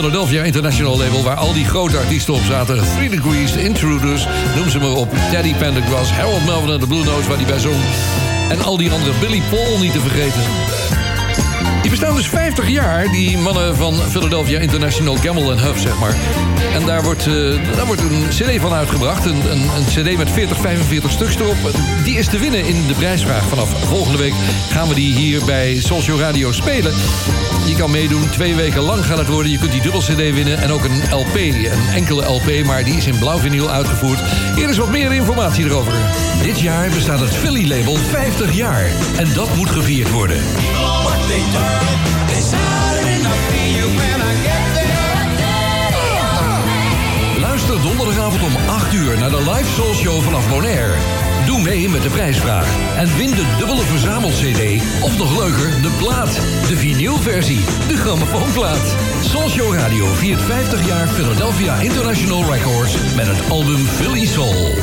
Philadelphia 0.01 0.43
International 0.43 0.97
label... 0.97 1.23
waar 1.23 1.35
al 1.35 1.53
die 1.53 1.65
grote 1.65 1.97
artiesten 1.97 2.33
op 2.33 2.41
zaten. 2.41 2.83
Three 2.95 3.09
Degrees, 3.09 3.55
Intruders, 3.55 4.27
noem 4.55 4.69
ze 4.69 4.79
maar 4.79 4.91
op. 4.91 5.09
Teddy 5.31 5.55
Pendergrass, 5.55 6.11
Harold 6.11 6.45
Melvin 6.45 6.69
en 6.69 6.79
de 6.79 6.87
Blue 6.87 7.03
Notes 7.03 7.27
waar 7.27 7.37
die 7.37 7.45
bij 7.45 7.59
zong. 7.59 7.81
En 8.49 8.61
al 8.61 8.77
die 8.77 8.91
andere, 8.91 9.13
Billy 9.19 9.41
Paul 9.49 9.79
niet 9.79 9.91
te 9.91 9.99
vergeten. 9.99 10.41
Dus 12.21 12.29
50 12.29 12.69
jaar, 12.69 13.11
die 13.11 13.37
mannen 13.37 13.75
van 13.75 13.95
Philadelphia 14.09 14.59
International 14.59 15.15
Gamble 15.15 15.59
Huff, 15.59 15.79
zeg 15.79 15.99
maar. 15.99 16.15
En 16.73 16.85
daar 16.85 17.03
wordt, 17.03 17.27
eh, 17.27 17.75
daar 17.75 17.85
wordt 17.85 18.01
een 18.01 18.25
cd 18.29 18.59
van 18.59 18.73
uitgebracht. 18.73 19.25
Een, 19.25 19.51
een, 19.51 19.61
een 19.75 19.85
cd 19.85 20.17
met 20.17 20.29
40, 20.31 20.57
45 20.57 21.11
stuks 21.11 21.35
erop. 21.35 21.55
Die 22.03 22.17
is 22.17 22.27
te 22.27 22.37
winnen 22.37 22.65
in 22.65 22.87
de 22.87 22.93
prijsvraag. 22.93 23.43
Vanaf 23.43 23.87
volgende 23.87 24.17
week 24.17 24.33
gaan 24.69 24.87
we 24.87 24.93
die 24.93 25.13
hier 25.13 25.45
bij 25.45 25.79
Social 25.79 26.19
Radio 26.19 26.51
spelen. 26.51 26.93
Je 27.65 27.75
kan 27.75 27.91
meedoen, 27.91 28.29
twee 28.29 28.55
weken 28.55 28.81
lang 28.81 29.05
gaat 29.05 29.17
het 29.17 29.27
worden. 29.27 29.51
Je 29.51 29.57
kunt 29.57 29.71
die 29.71 29.81
dubbel 29.81 30.01
cd 30.01 30.15
winnen 30.15 30.57
en 30.57 30.71
ook 30.71 30.83
een 30.83 31.01
LP. 31.11 31.35
Een 31.35 31.93
enkele 31.93 32.25
LP, 32.25 32.63
maar 32.65 32.83
die 32.83 32.97
is 32.97 33.07
in 33.07 33.19
blauw 33.19 33.39
vinyl 33.39 33.69
uitgevoerd. 33.69 34.19
Hier 34.55 34.69
is 34.69 34.77
wat 34.77 34.89
meer 34.89 35.13
informatie 35.13 35.65
erover. 35.65 35.93
Dit 36.43 36.59
jaar 36.59 36.89
bestaat 36.89 37.19
het 37.19 37.35
Philly 37.35 37.67
label 37.67 37.95
50 37.95 38.53
jaar. 38.53 38.91
En 39.17 39.33
dat 39.33 39.55
moet 39.55 39.69
gevierd 39.69 40.11
worden. 40.11 40.41
Luister 47.39 47.81
donderdagavond 47.81 48.43
om 48.43 48.55
8 48.69 48.93
uur 48.93 49.17
naar 49.17 49.29
de 49.29 49.51
live 49.51 49.71
Soul 49.75 49.93
Show 49.93 50.21
vanaf 50.21 50.49
Bonaire. 50.49 50.93
Doe 51.45 51.61
mee 51.61 51.89
met 51.89 52.01
de 52.01 52.09
prijsvraag 52.09 52.67
en 52.97 53.17
win 53.17 53.29
de 53.29 53.55
dubbele 53.57 53.81
verzamel-cd. 53.83 54.81
Of 55.03 55.17
nog 55.17 55.37
leuker, 55.37 55.81
de 55.81 55.91
plaat. 55.99 56.35
De 56.67 56.77
vinylversie, 56.77 57.65
de 57.87 57.97
grammofoonplaat. 57.97 58.95
Soul 59.23 59.49
Show 59.49 59.73
Radio 59.73 60.05
viert 60.13 60.41
50 60.41 60.87
jaar 60.87 61.07
Philadelphia 61.07 61.75
International 61.75 62.53
Records... 62.53 62.95
met 63.15 63.27
het 63.27 63.49
album 63.49 63.85
Philly 63.85 64.25
Soul. 64.25 64.73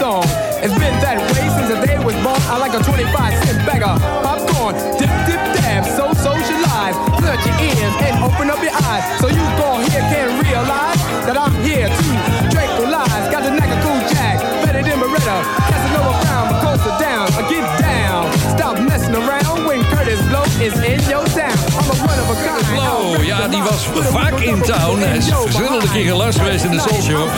Song. 0.00 0.24
It's 0.64 0.72
been 0.80 0.96
that 1.04 1.20
way 1.20 1.44
since 1.52 1.68
the 1.68 1.76
day 1.84 2.00
was 2.00 2.16
born. 2.24 2.40
I 2.48 2.56
like 2.56 2.72
a 2.72 2.80
25 2.80 3.04
cent 3.44 3.60
bag 3.68 3.84
of 3.84 4.00
popcorn. 4.24 4.72
Dip, 4.96 5.12
dip, 5.28 5.42
dab, 5.60 5.84
so 5.84 6.08
socialize. 6.16 6.96
Plug 7.20 7.40
your 7.44 7.56
ears 7.68 7.94
and 8.08 8.16
open 8.24 8.48
up 8.48 8.64
your 8.64 8.72
eyes. 8.72 9.04
So 9.20 9.28
you 9.28 9.44
go 9.60 9.76
here 9.84 10.00
can 10.08 10.40
realize 10.40 11.00
that 11.28 11.36
I'm 11.36 11.52
here 11.60 11.84
to 11.84 12.06
tranquilize. 12.48 13.28
Got 13.28 13.44
the 13.44 13.52
knack 13.52 13.68
of 13.68 13.80
cool 13.84 14.00
jack, 14.08 14.40
better 14.64 14.80
than 14.80 14.96
Beretta. 15.04 15.36
Casanova 15.68 16.12
Brown, 16.24 16.48
Costa 16.64 16.92
down, 16.96 17.28
or 17.36 17.44
get 17.52 17.64
down. 17.84 18.24
Stop 18.56 18.80
messing 18.80 19.12
around 19.12 19.68
when 19.68 19.84
Curtis 19.92 20.20
Blow 20.32 20.48
is 20.64 20.80
in 20.80 21.00
your 21.12 21.28
town. 21.36 21.60
I'm 21.76 21.92
a 21.92 21.96
one 22.08 22.20
of 22.24 22.28
a 22.32 22.36
kind. 22.40 22.64
Blow, 22.72 23.20
ja, 23.20 23.48
die 23.52 23.60
was 23.68 23.84
vaak 24.16 24.40
in 24.40 24.64
town. 24.64 24.96
Hij 25.04 25.16
is 25.20 25.28
verschillende 25.28 25.92
keren 25.92 26.16
langs 26.16 26.36
geweest 26.40 26.64
in 26.64 26.72
de 26.72 26.80
Soul 26.80 27.00
Show. 27.04 27.28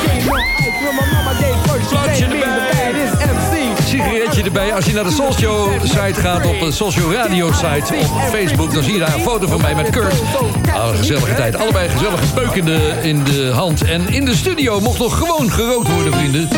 Erbij. 4.31 4.74
Als 4.74 4.85
je 4.85 4.93
naar 4.93 5.05
de 5.05 5.32
Show 5.40 5.85
site 5.85 6.20
gaat, 6.20 6.47
op 6.47 6.61
de 6.61 6.73
Show 6.73 7.12
Radio 7.12 7.53
site 7.53 7.94
op 7.94 8.20
Facebook, 8.31 8.74
dan 8.74 8.82
zie 8.82 8.93
je 8.93 8.99
daar 8.99 9.15
een 9.15 9.20
foto 9.20 9.47
van 9.47 9.61
mij 9.61 9.74
met 9.74 9.90
Kurt. 9.90 10.15
Een 10.89 10.97
gezellige 10.97 11.35
tijd. 11.35 11.57
Allebei 11.57 11.89
gezellige 11.89 12.27
peuk 12.35 12.51
in 12.51 12.65
de, 12.65 12.99
in 13.03 13.24
de 13.24 13.51
hand. 13.55 13.82
En 13.82 14.09
in 14.09 14.24
de 14.24 14.35
studio 14.35 14.81
mocht 14.81 14.99
nog 14.99 15.19
gewoon 15.19 15.51
gerookt 15.51 15.89
worden, 15.89 16.12
vrienden. 16.12 16.49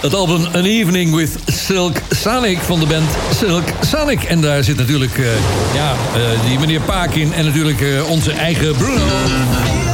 Het 0.00 0.14
album 0.14 0.44
An 0.44 0.64
Evening 0.64 1.14
with 1.14 1.36
Silk 1.46 1.96
Sonic 2.10 2.58
van 2.58 2.80
de 2.80 2.86
band 2.86 3.10
Silk 3.34 3.64
Sonic. 3.80 4.22
En 4.22 4.40
daar 4.40 4.64
zit 4.64 4.76
natuurlijk 4.76 5.18
eh, 5.18 5.24
ja, 5.74 5.92
eh, 6.14 6.48
die 6.48 6.58
meneer 6.58 6.80
Paak 6.80 7.14
in. 7.14 7.32
En 7.32 7.44
natuurlijk 7.44 7.80
eh, 7.80 8.10
onze 8.10 8.32
eigen 8.32 8.76
Bruno. 8.76 9.89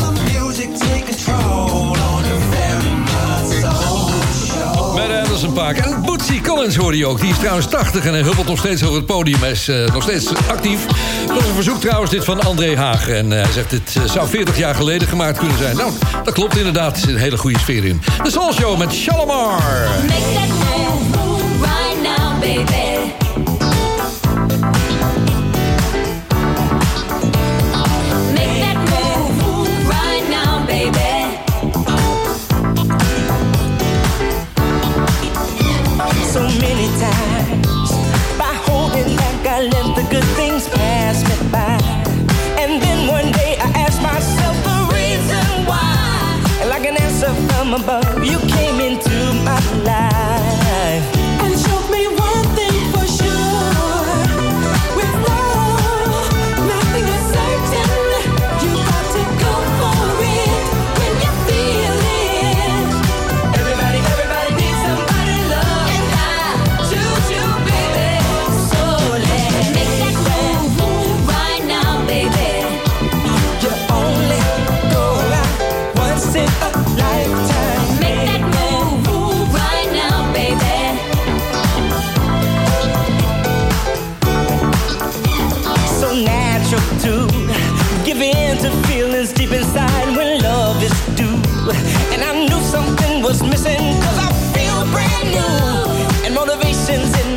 En 5.56 6.02
Bootsy 6.02 6.40
Collins 6.40 6.76
hoorde 6.76 6.96
je 6.96 7.06
ook. 7.06 7.20
Die 7.20 7.30
is 7.30 7.38
trouwens 7.38 7.66
80 7.66 8.04
en 8.04 8.12
hij 8.12 8.22
huppelt 8.22 8.46
nog 8.46 8.58
steeds 8.58 8.82
over 8.82 8.96
het 8.96 9.06
podium. 9.06 9.40
Hij 9.40 9.50
is 9.50 9.68
eh, 9.68 9.92
nog 9.92 10.02
steeds 10.02 10.28
actief. 10.48 10.86
Nog 11.28 11.46
een 11.46 11.54
verzoek 11.54 11.80
trouwens 11.80 12.10
dit 12.10 12.24
van 12.24 12.40
André 12.40 12.76
Haag. 12.76 13.08
En 13.08 13.32
eh, 13.32 13.42
hij 13.42 13.52
zegt, 13.52 13.70
dit 13.70 13.96
eh, 13.96 14.10
zou 14.10 14.28
40 14.28 14.58
jaar 14.58 14.74
geleden 14.74 15.08
gemaakt 15.08 15.38
kunnen 15.38 15.58
zijn. 15.58 15.76
Nou, 15.76 15.92
dat 16.24 16.34
klopt 16.34 16.56
inderdaad. 16.56 16.92
Er 16.92 17.00
zit 17.00 17.08
een 17.08 17.16
hele 17.16 17.36
goede 17.36 17.58
sfeer 17.58 17.84
in. 17.84 18.02
De 18.22 18.30
Soul 18.30 18.52
Show 18.52 18.78
met 18.78 18.92
Shalimar. 18.92 19.62
Make 20.06 20.32
that 20.34 21.24
move 21.24 21.42
right 21.60 22.02
now, 22.02 22.40
baby. 22.40 23.25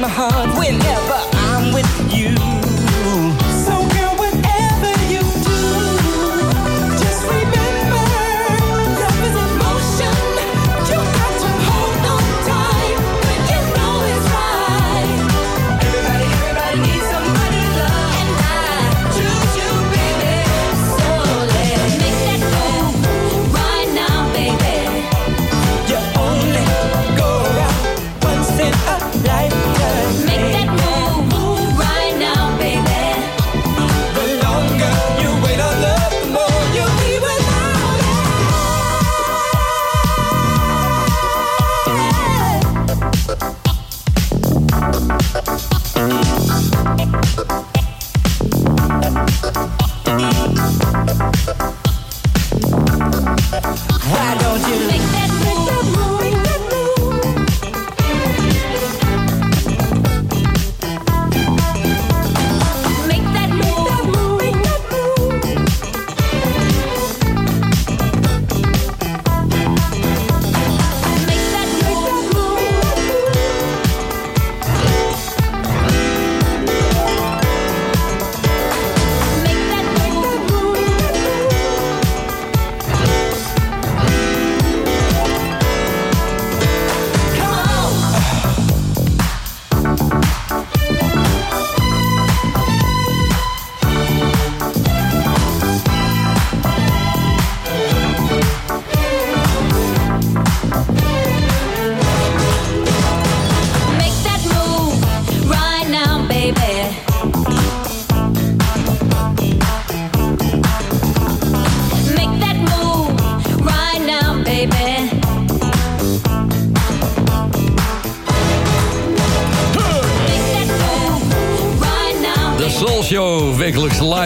heart. 0.10 0.58
When 0.58 0.89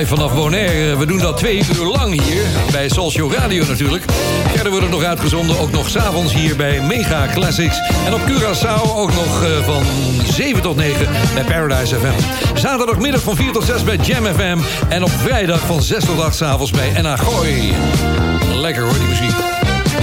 vanaf 0.07 0.35
Bonaire. 0.35 0.97
We 0.97 1.05
doen 1.05 1.19
dat 1.19 1.37
twee 1.37 1.63
uur 1.75 1.85
lang 1.85 2.21
hier, 2.21 2.43
bij 2.71 2.89
Show 2.89 3.33
Radio 3.33 3.65
natuurlijk. 3.65 4.03
Verder 4.47 4.71
wordt 4.71 4.85
het 4.85 4.95
nog 4.95 5.03
uitgezonden, 5.03 5.59
ook 5.59 5.71
nog 5.71 5.89
s'avonds 5.89 6.33
hier 6.33 6.55
bij 6.55 6.81
Mega 6.81 7.27
Classics. 7.33 7.81
En 8.05 8.13
op 8.13 8.19
Curaçao 8.19 8.95
ook 8.95 9.13
nog 9.13 9.43
eh, 9.43 9.65
van 9.65 9.83
7 10.31 10.61
tot 10.61 10.75
9 10.75 11.07
bij 11.33 11.43
Paradise 11.43 11.95
FM. 11.95 12.59
Zaterdagmiddag 12.59 13.21
van 13.21 13.35
4 13.35 13.51
tot 13.51 13.63
6 13.63 13.83
bij 13.83 13.95
Jam 13.95 14.25
FM. 14.25 14.57
En 14.89 15.03
op 15.03 15.11
vrijdag 15.11 15.59
van 15.59 15.81
6 15.81 16.05
tot 16.05 16.21
8 16.21 16.35
s'avonds 16.35 16.71
bij 16.71 17.17
Gooi. 17.17 17.73
Lekker 18.53 18.83
hoor, 18.83 18.97
die 18.97 19.07
muziek. 19.07 19.42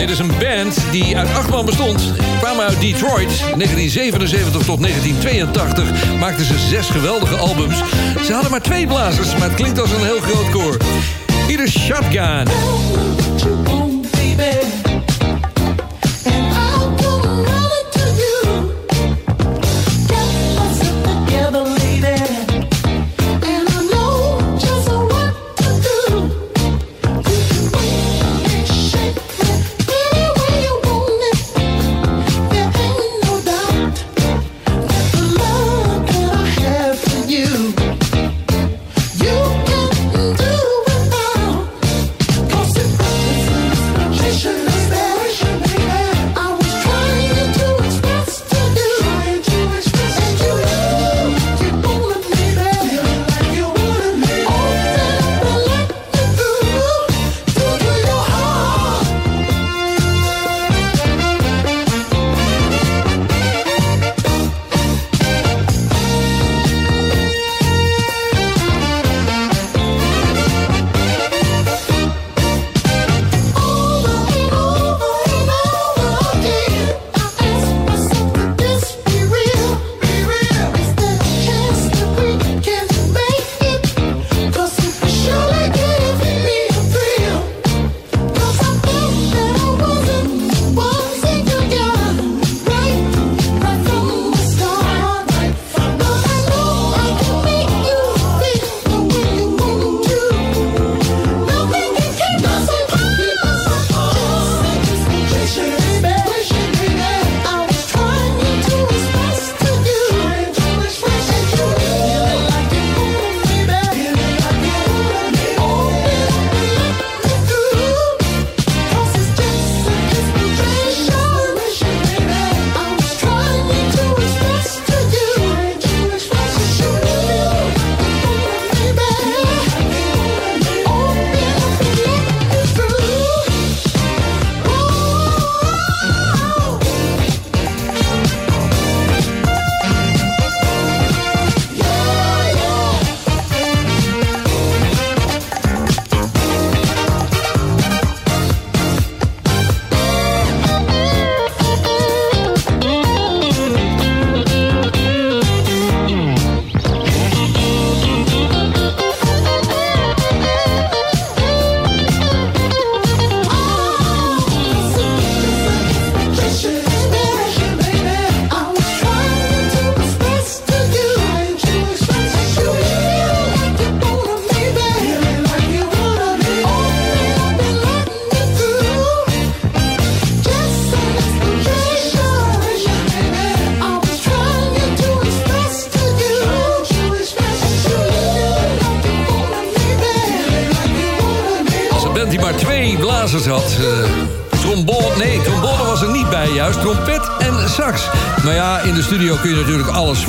Dit 0.01 0.11
is 0.11 0.19
een 0.19 0.33
band 0.39 0.77
die 0.91 1.17
uit 1.17 1.29
acht 1.29 1.51
man 1.51 1.65
bestond. 1.65 2.13
Kwamen 2.39 2.65
uit 2.65 2.81
Detroit. 2.81 3.39
1977 3.39 4.63
tot 4.65 4.83
1982 4.83 6.19
maakten 6.19 6.45
ze 6.45 6.59
zes 6.59 6.89
geweldige 6.89 7.37
albums. 7.37 7.77
Ze 8.25 8.33
hadden 8.33 8.51
maar 8.51 8.63
twee 8.63 8.87
blazers, 8.87 9.33
maar 9.33 9.49
het 9.49 9.55
klinkt 9.55 9.81
als 9.81 9.91
een 9.91 10.05
heel 10.05 10.21
groot 10.21 10.51
koor. 10.51 10.77
Is 11.49 11.79
Shotgun. 11.79 12.49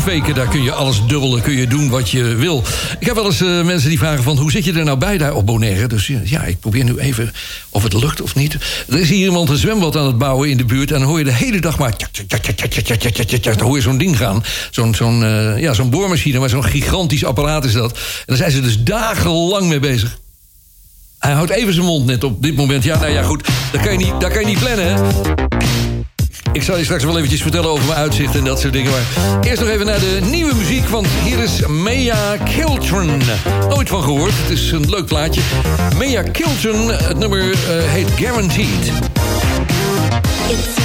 faken, 0.01 0.35
daar 0.35 0.47
kun 0.47 0.63
je 0.63 0.71
alles 0.71 1.01
dubbelen, 1.07 1.41
kun 1.41 1.53
je 1.53 1.67
doen 1.67 1.89
wat 1.89 2.09
je 2.09 2.23
wil. 2.23 2.63
Ik 2.99 3.05
heb 3.05 3.15
wel 3.15 3.25
eens 3.25 3.39
mensen 3.39 3.89
die 3.89 3.97
vragen 3.97 4.23
van, 4.23 4.37
hoe 4.37 4.51
zit 4.51 4.65
je 4.65 4.73
er 4.73 4.83
nou 4.83 4.97
bij 4.97 5.17
daar 5.17 5.33
op 5.33 5.45
Bonaire? 5.45 5.87
Dus 5.87 6.11
ja, 6.23 6.43
ik 6.43 6.59
probeer 6.59 6.83
nu 6.83 6.97
even 6.97 7.33
of 7.69 7.83
het 7.83 7.93
lukt 7.93 8.21
of 8.21 8.35
niet. 8.35 8.57
Er 8.89 8.99
is 8.99 9.09
hier 9.09 9.25
iemand 9.25 9.49
een 9.49 9.57
zwembad 9.57 9.97
aan 9.97 10.05
het 10.05 10.17
bouwen 10.17 10.49
in 10.49 10.57
de 10.57 10.65
buurt... 10.65 10.91
en 10.91 10.99
dan 10.99 11.07
hoor 11.07 11.17
je 11.17 11.23
de 11.23 11.33
hele 11.33 11.59
dag 11.61 11.77
maar... 11.77 11.93
Dan 13.57 13.67
hoor 13.67 13.75
je 13.75 13.81
zo'n 13.81 13.97
ding 13.97 14.17
gaan. 14.17 14.43
Zo'n 14.71 14.95
zo'n 14.95 15.19
ja, 15.59 15.73
zo'n 15.73 15.89
boormachine, 15.89 16.39
maar 16.39 16.49
zo'n 16.49 16.65
gigantisch 16.65 17.25
apparaat 17.25 17.65
is 17.65 17.73
dat. 17.73 17.91
En 17.91 17.97
daar 18.25 18.37
zijn 18.37 18.51
ze 18.51 18.61
dus 18.61 18.83
dagenlang 18.83 19.67
mee 19.67 19.79
bezig. 19.79 20.19
Hij 21.19 21.31
houdt 21.31 21.51
even 21.51 21.73
zijn 21.73 21.85
mond 21.85 22.05
net 22.05 22.23
op 22.23 22.43
dit 22.43 22.55
moment. 22.55 22.83
Ja, 22.83 22.99
nou 22.99 23.11
ja, 23.11 23.23
goed. 23.23 23.47
Daar 23.71 23.83
kan 23.83 23.91
je 23.91 23.97
niet, 23.97 24.13
daar 24.19 24.31
kan 24.31 24.41
je 24.41 24.47
niet 24.47 24.59
plannen, 24.59 24.85
hè? 24.85 25.01
Ik 26.53 26.63
zal 26.63 26.77
je 26.77 26.83
straks 26.83 27.03
wel 27.03 27.17
eventjes 27.17 27.41
vertellen 27.41 27.69
over 27.69 27.85
mijn 27.85 27.97
uitzicht 27.97 28.35
en 28.35 28.43
dat 28.43 28.59
soort 28.59 28.73
dingen. 28.73 28.91
Maar 28.91 29.39
eerst 29.41 29.59
nog 29.59 29.69
even 29.69 29.85
naar 29.85 29.99
de 29.99 30.19
nieuwe 30.29 30.55
muziek, 30.55 30.87
want 30.87 31.07
hier 31.23 31.39
is 31.39 31.65
Mea 31.67 32.37
Kiltron. 32.37 33.21
Nooit 33.69 33.89
van 33.89 34.03
gehoord, 34.03 34.33
het 34.35 34.49
is 34.49 34.71
een 34.71 34.89
leuk 34.89 35.05
plaatje. 35.05 35.41
Mea 35.97 36.21
Kiltron, 36.21 36.91
het 36.91 37.17
nummer 37.17 37.51
eh, 37.51 37.57
heet 37.91 38.09
Guaranteed. 38.11 38.91
It's 40.49 40.81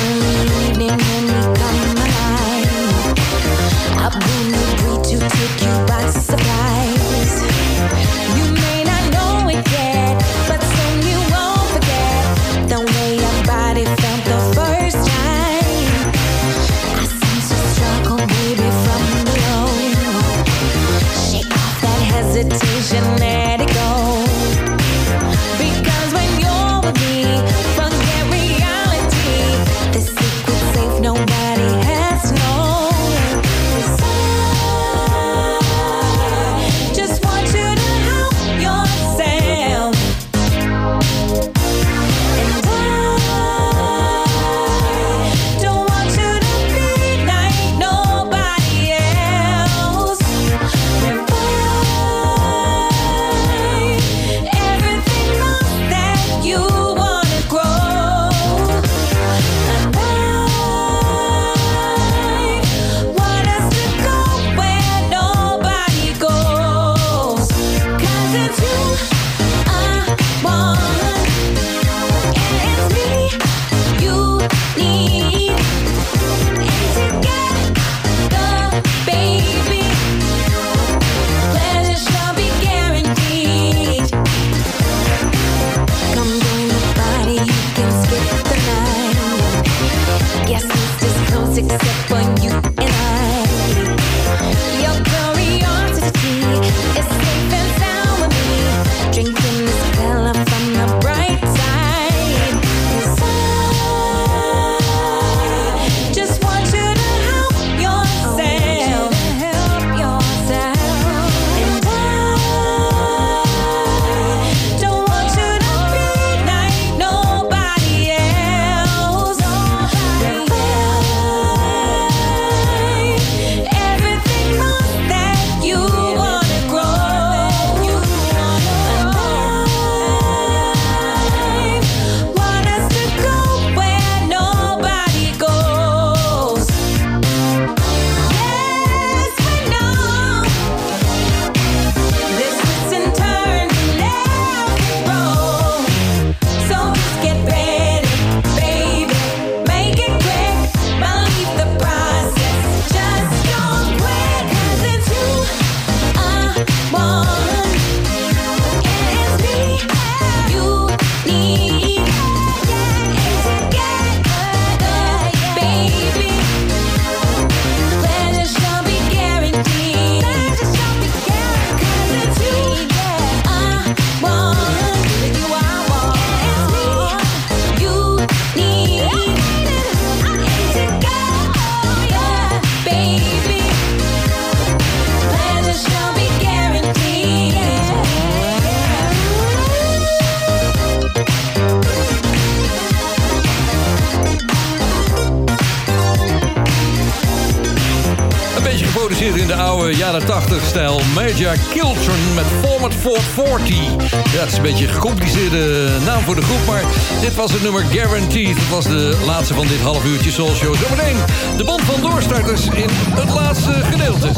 is 204.46 204.56
een 204.56 204.62
beetje 204.62 204.86
een 204.86 204.92
gecompliceerde 204.92 205.88
naam 206.04 206.22
voor 206.22 206.34
de 206.34 206.42
groep, 206.42 206.66
maar 206.66 206.82
dit 207.20 207.34
was 207.34 207.52
het 207.52 207.62
nummer 207.62 207.84
Guaranteed. 207.84 208.56
Het 208.56 208.68
was 208.68 208.84
de 208.84 209.22
laatste 209.26 209.54
van 209.54 209.66
dit 209.66 209.80
half 209.80 210.04
uurtje 210.04 210.30
Soul 210.30 210.54
Show. 210.54 210.74
Zometeen 210.74 211.16
de 211.56 211.64
band 211.64 211.82
van 211.82 212.00
doorstarters 212.00 212.66
in 212.66 212.88
het 212.90 213.34
laatste 213.34 213.72
gedeelte. 213.72 214.30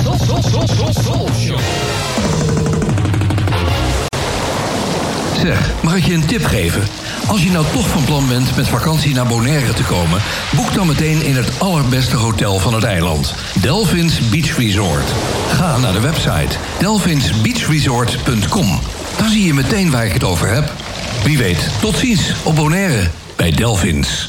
Soul 1.03 1.29
Show. 1.39 1.59
Zeg, 5.41 5.71
mag 5.83 5.97
ik 5.97 6.05
je 6.05 6.15
een 6.15 6.27
tip 6.27 6.45
geven? 6.45 6.83
Als 7.27 7.43
je 7.43 7.51
nou 7.51 7.65
toch 7.73 7.89
van 7.89 8.05
plan 8.05 8.29
bent 8.29 8.57
met 8.57 8.69
vakantie 8.69 9.15
naar 9.15 9.27
Bonaire 9.27 9.73
te 9.73 9.83
komen... 9.83 10.21
boek 10.57 10.75
dan 10.75 10.87
meteen 10.87 11.23
in 11.23 11.37
het 11.37 11.51
allerbeste 11.59 12.17
hotel 12.17 12.59
van 12.59 12.75
het 12.75 12.85
eiland. 12.85 13.35
Delphins 13.61 14.29
Beach 14.29 14.57
Resort. 14.57 15.13
Ga 15.53 15.79
naar 15.79 15.93
de 15.93 16.01
website 16.01 16.57
delphinsbeachresort.com. 16.79 18.81
Dan 19.19 19.29
zie 19.29 19.45
je 19.45 19.55
meteen 19.55 19.91
waar 19.91 20.07
ik 20.07 20.13
het 20.13 20.25
over 20.25 20.49
heb. 20.49 20.73
Wie 21.25 21.39
weet, 21.39 21.69
tot 21.81 21.97
ziens 21.97 22.33
op 22.45 22.57
bij 23.37 23.51
Delvins. 23.51 24.29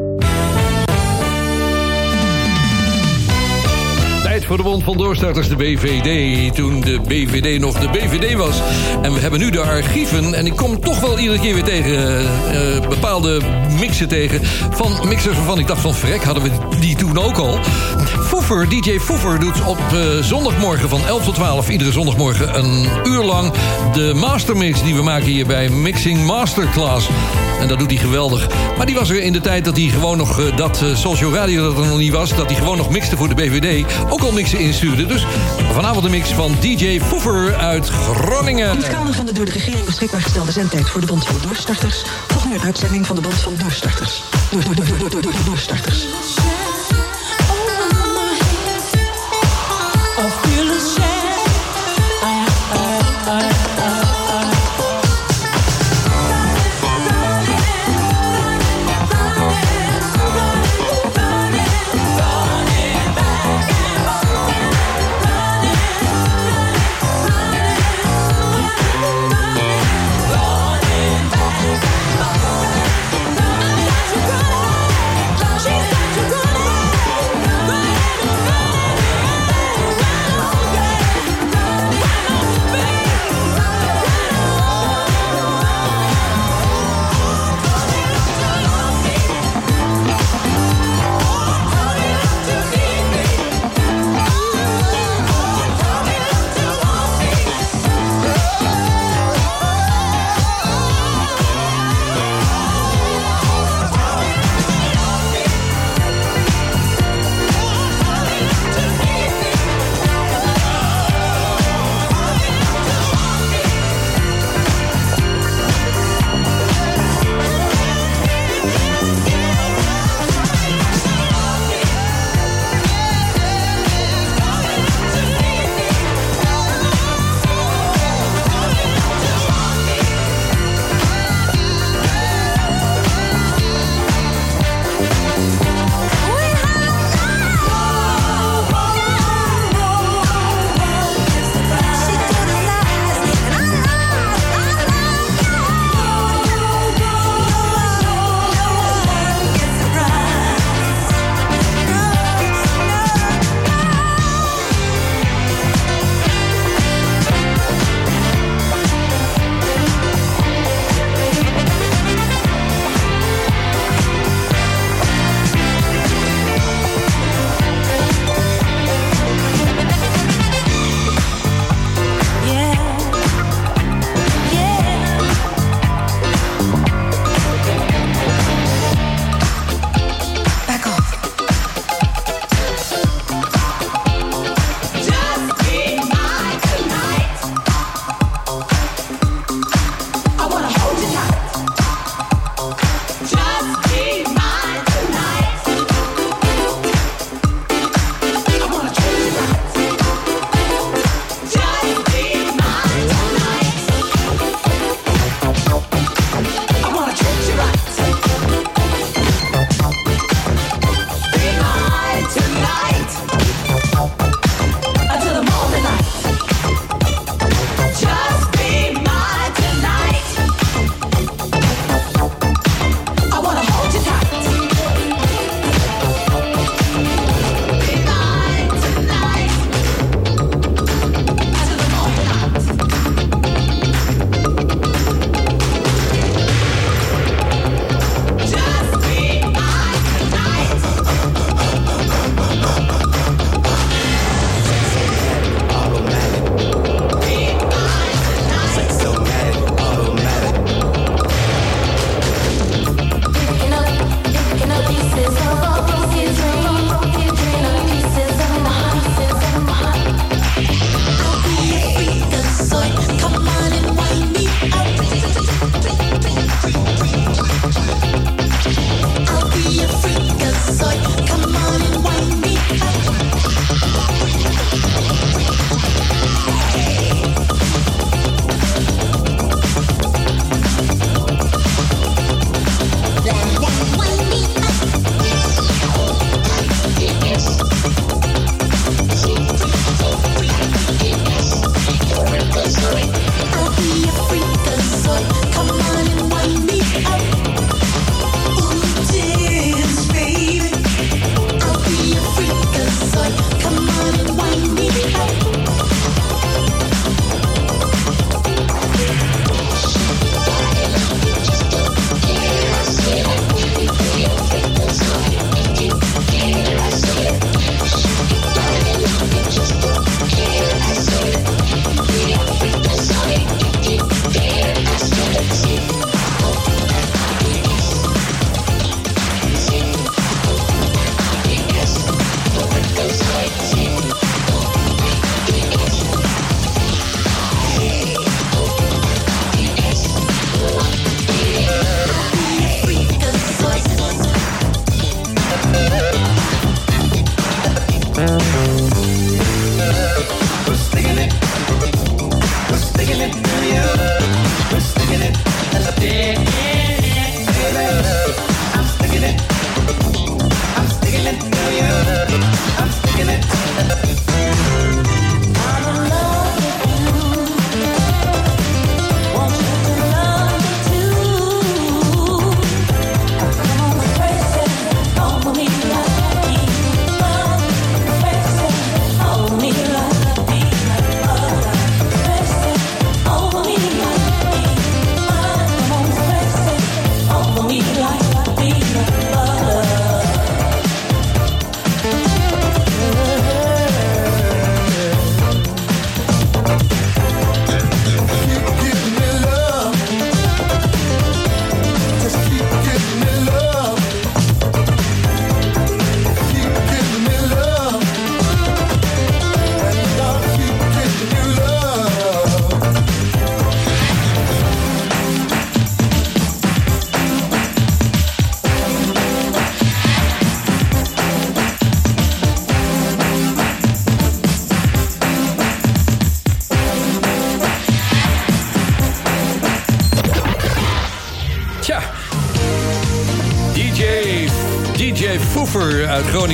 Voor 4.51 4.63
de 4.63 4.69
Bond 4.69 4.83
van 4.83 4.97
Doorstarters, 4.97 5.47
de 5.47 5.55
BVD. 5.55 6.55
Toen 6.55 6.81
de 6.81 6.99
BVD 7.07 7.59
nog 7.59 7.79
de 7.79 7.89
BVD 7.89 8.33
was. 8.33 8.61
En 9.01 9.13
we 9.13 9.19
hebben 9.19 9.39
nu 9.39 9.49
de 9.49 9.59
archieven. 9.59 10.33
En 10.33 10.45
ik 10.45 10.55
kom 10.55 10.79
toch 10.79 10.99
wel 10.99 11.19
iedere 11.19 11.39
keer 11.39 11.53
weer 11.53 11.63
tegen 11.63 11.97
eh, 11.97 12.75
eh, 12.75 12.89
bepaalde 12.89 13.41
mixen 13.79 14.07
tegen. 14.07 14.39
Van 14.71 15.07
mixers 15.07 15.35
waarvan 15.35 15.59
ik 15.59 15.67
dacht 15.67 15.81
van 15.81 15.93
vrek, 15.93 16.23
hadden 16.23 16.43
we 16.43 16.49
die 16.79 16.95
toen 16.95 17.17
ook 17.17 17.37
al. 17.37 17.59
DJ 18.51 18.99
Foefer 18.99 19.39
doet 19.39 19.61
op 19.65 19.79
eh, 19.79 20.17
zondagmorgen 20.21 20.89
van 20.89 21.05
11 21.05 21.23
tot 21.23 21.35
12... 21.35 21.69
iedere 21.69 21.91
zondagmorgen 21.91 22.57
een 22.57 22.89
uur 23.03 23.23
lang 23.23 23.53
de 23.93 24.13
mastermix 24.15 24.83
die 24.83 24.95
we 24.95 25.01
maken 25.01 25.27
hier 25.27 25.45
bij 25.45 25.69
Mixing 25.69 26.25
Masterclass. 26.25 27.09
En 27.59 27.67
dat 27.67 27.79
doet 27.79 27.89
hij 27.91 27.99
geweldig. 27.99 28.47
Maar 28.77 28.85
die 28.85 28.95
was 28.95 29.09
er 29.09 29.21
in 29.21 29.33
de 29.33 29.41
tijd 29.41 29.65
dat 29.65 29.77
hij 29.77 29.87
gewoon 29.87 30.17
nog 30.17 30.39
eh, 30.39 30.57
dat 30.57 30.81
uh, 30.83 30.95
Social 30.95 31.33
Radio 31.33 31.61
dat 31.61 31.83
er 31.83 31.89
nog 31.89 31.97
niet 31.97 32.11
was... 32.11 32.35
dat 32.35 32.45
hij 32.45 32.55
gewoon 32.55 32.77
nog 32.77 32.89
mixte 32.89 33.17
voor 33.17 33.27
de 33.27 33.35
BVD. 33.35 33.93
Ook 34.09 34.21
al 34.21 34.31
mixen 34.31 34.59
instuurde. 34.59 35.05
Dus 35.05 35.25
vanavond 35.73 36.05
een 36.05 36.11
mix 36.11 36.29
van 36.29 36.55
DJ 36.59 37.01
Foefer 37.01 37.55
uit 37.55 37.89
Groningen. 37.89 38.71
In 38.71 38.77
het 38.77 38.87
kader 38.87 39.13
van 39.13 39.25
de 39.25 39.33
door 39.33 39.45
de 39.45 39.51
regering 39.51 39.85
beschikbaar 39.85 40.21
gestelde 40.21 40.51
zendtijd 40.51 40.89
voor 40.89 41.01
de 41.01 41.07
Bond 41.07 41.25
van 41.25 41.35
Doorstarters... 41.41 42.03
volgt 42.27 42.47
nu 42.47 42.53
een 42.53 42.61
uitzending 42.61 43.07
van 43.07 43.15
de 43.15 43.21
Bond 43.21 43.41
van 43.41 43.53
Doorstarters. 43.57 44.23
Door, 44.51 44.63
door, 44.63 44.75
door, 44.75 44.85
door, 44.85 45.09
door, 45.09 45.21
door, 45.21 45.33
doorstarters. 45.45 46.05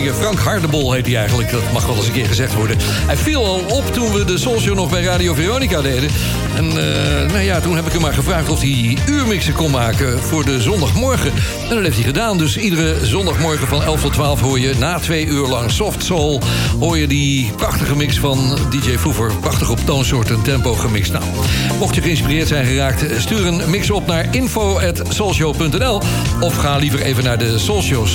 Groningen. 0.08 0.36
Frank 0.36 0.40
Hardebol 0.40 0.92
heet 0.92 1.06
hij 1.06 1.16
eigenlijk. 1.16 1.52
Dat 1.52 1.72
mag 1.72 1.86
wel 1.86 1.96
eens 1.96 2.08
een 2.08 2.14
keer 2.14 2.26
gezegd 2.26 2.54
worden. 2.54 2.78
Hij 2.82 3.18
viel 3.18 3.46
al 3.46 3.60
op 3.60 3.94
toen 3.94 4.14
we 4.14 4.26
de 4.26 4.38
Soul 4.38 4.60
Show 4.60 4.76
nog 4.76 4.90
bij 4.90 5.04
Radio 5.04 5.34
Veronica 5.34 5.82
deden. 5.82 6.10
En 6.58 6.66
eh, 6.66 7.32
nou 7.32 7.40
ja, 7.40 7.60
toen 7.60 7.76
heb 7.76 7.86
ik 7.86 7.92
hem 7.92 8.02
maar 8.02 8.14
gevraagd 8.14 8.50
of 8.50 8.62
hij 8.62 8.98
uurmixen 9.10 9.54
kon 9.54 9.72
maken 9.72 10.20
voor 10.20 10.46
de 10.46 10.62
zondagmorgen. 10.62 11.32
En 11.70 11.76
dat 11.76 11.84
heeft 11.84 11.96
hij 11.96 12.06
gedaan. 12.06 12.38
Dus 12.38 12.58
iedere 12.58 13.06
zondagmorgen 13.06 13.68
van 13.68 13.84
11 13.84 14.02
tot 14.02 14.14
12 14.14 14.42
hoor 14.42 14.60
je 14.60 14.74
na 14.78 15.00
twee 15.00 15.26
uur 15.26 15.48
lang 15.48 15.72
Soft 15.72 16.04
Soul... 16.04 16.42
hoor 16.80 16.98
je 16.98 17.08
die 17.08 17.52
prachtige 17.56 17.96
mix 17.96 18.20
van 18.20 18.58
DJ 18.70 18.98
Foever. 18.98 19.32
Prachtig 19.40 19.70
op 19.70 19.80
toonsoort 19.86 20.30
en 20.30 20.42
tempo 20.42 20.74
gemixt. 20.74 21.12
Nou, 21.12 21.24
mocht 21.80 21.96
je 21.96 22.02
geïnspireerd 22.02 22.48
zijn 22.48 22.66
geraakt... 22.66 23.06
stuur 23.18 23.46
een 23.46 23.70
mix 23.70 23.90
op 23.90 24.08
naar 24.08 24.36
info.soulshow.nl 24.36 26.02
of 26.40 26.56
ga 26.56 26.78
liever 26.78 27.02
even 27.02 27.24
naar 27.24 27.38
de 27.38 27.58
Soulshow. 27.58 28.08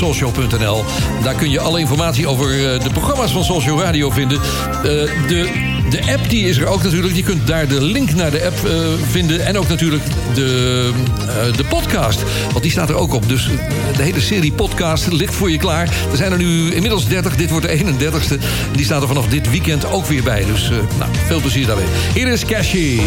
Daar 1.22 1.34
kun 1.34 1.50
je 1.50 1.60
alle 1.60 1.80
informatie 1.80 2.26
over 2.26 2.72
eh, 2.72 2.80
de 2.80 2.90
programma's 2.90 3.32
van 3.32 3.44
Soulshow 3.44 3.80
Radio 3.80 4.10
vinden. 4.10 4.38
Eh, 4.38 4.82
de... 5.28 5.71
De 5.92 6.12
app 6.12 6.30
die 6.30 6.48
is 6.48 6.56
er 6.56 6.66
ook 6.66 6.82
natuurlijk. 6.82 7.14
Je 7.14 7.22
kunt 7.22 7.46
daar 7.46 7.68
de 7.68 7.82
link 7.82 8.14
naar 8.14 8.30
de 8.30 8.44
app 8.44 8.64
eh, 8.64 8.72
vinden. 9.10 9.46
En 9.46 9.58
ook 9.58 9.68
natuurlijk 9.68 10.02
de, 10.34 10.90
eh, 11.20 11.56
de 11.56 11.64
podcast. 11.64 12.22
Want 12.50 12.62
die 12.62 12.70
staat 12.70 12.88
er 12.88 12.94
ook 12.94 13.12
op. 13.12 13.28
Dus 13.28 13.48
de 13.96 14.02
hele 14.02 14.20
serie 14.20 14.52
podcast 14.52 15.12
ligt 15.12 15.34
voor 15.34 15.50
je 15.50 15.58
klaar. 15.58 15.88
Er 16.10 16.16
zijn 16.16 16.32
er 16.32 16.38
nu 16.38 16.72
inmiddels 16.74 17.08
30. 17.08 17.36
Dit 17.36 17.50
wordt 17.50 17.66
de 17.66 17.72
31ste. 17.72 18.38
Die 18.72 18.84
staat 18.84 19.02
er 19.02 19.08
vanaf 19.08 19.26
dit 19.26 19.50
weekend 19.50 19.90
ook 19.90 20.06
weer 20.06 20.22
bij. 20.22 20.44
Dus 20.44 20.70
eh, 20.70 20.76
nou, 20.98 21.10
veel 21.26 21.40
plezier 21.40 21.66
daarbij. 21.66 21.86
Hier 22.14 22.28
is 22.28 22.44
Cashy. 22.44 23.00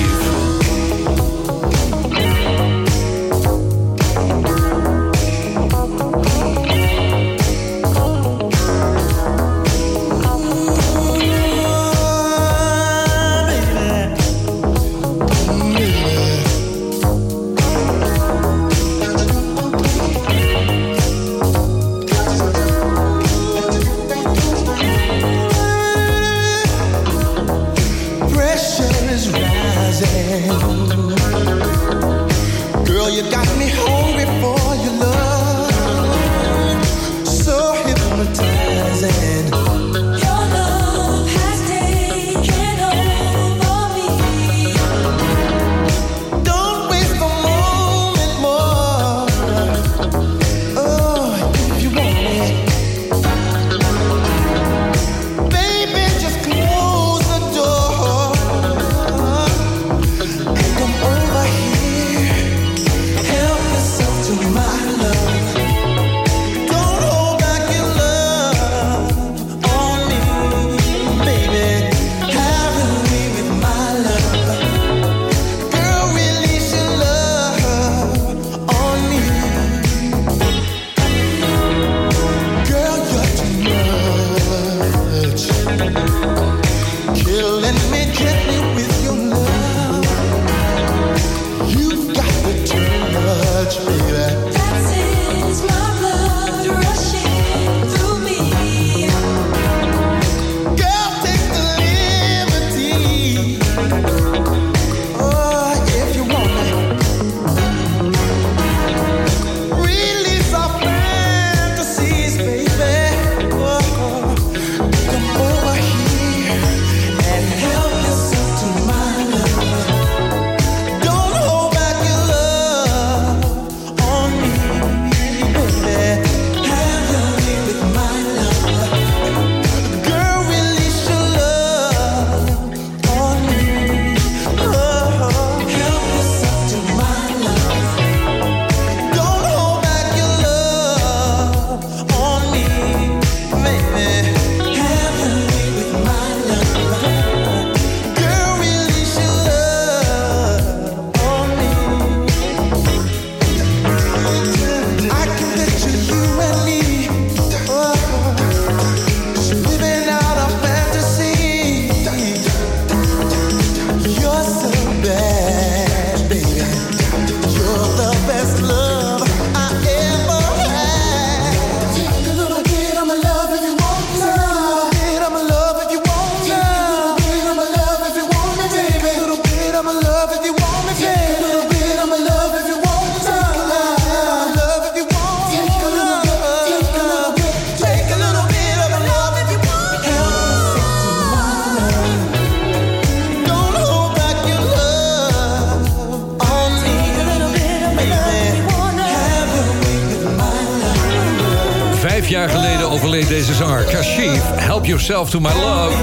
To 205.24 205.40
my 205.40 205.50
love. 205.50 205.94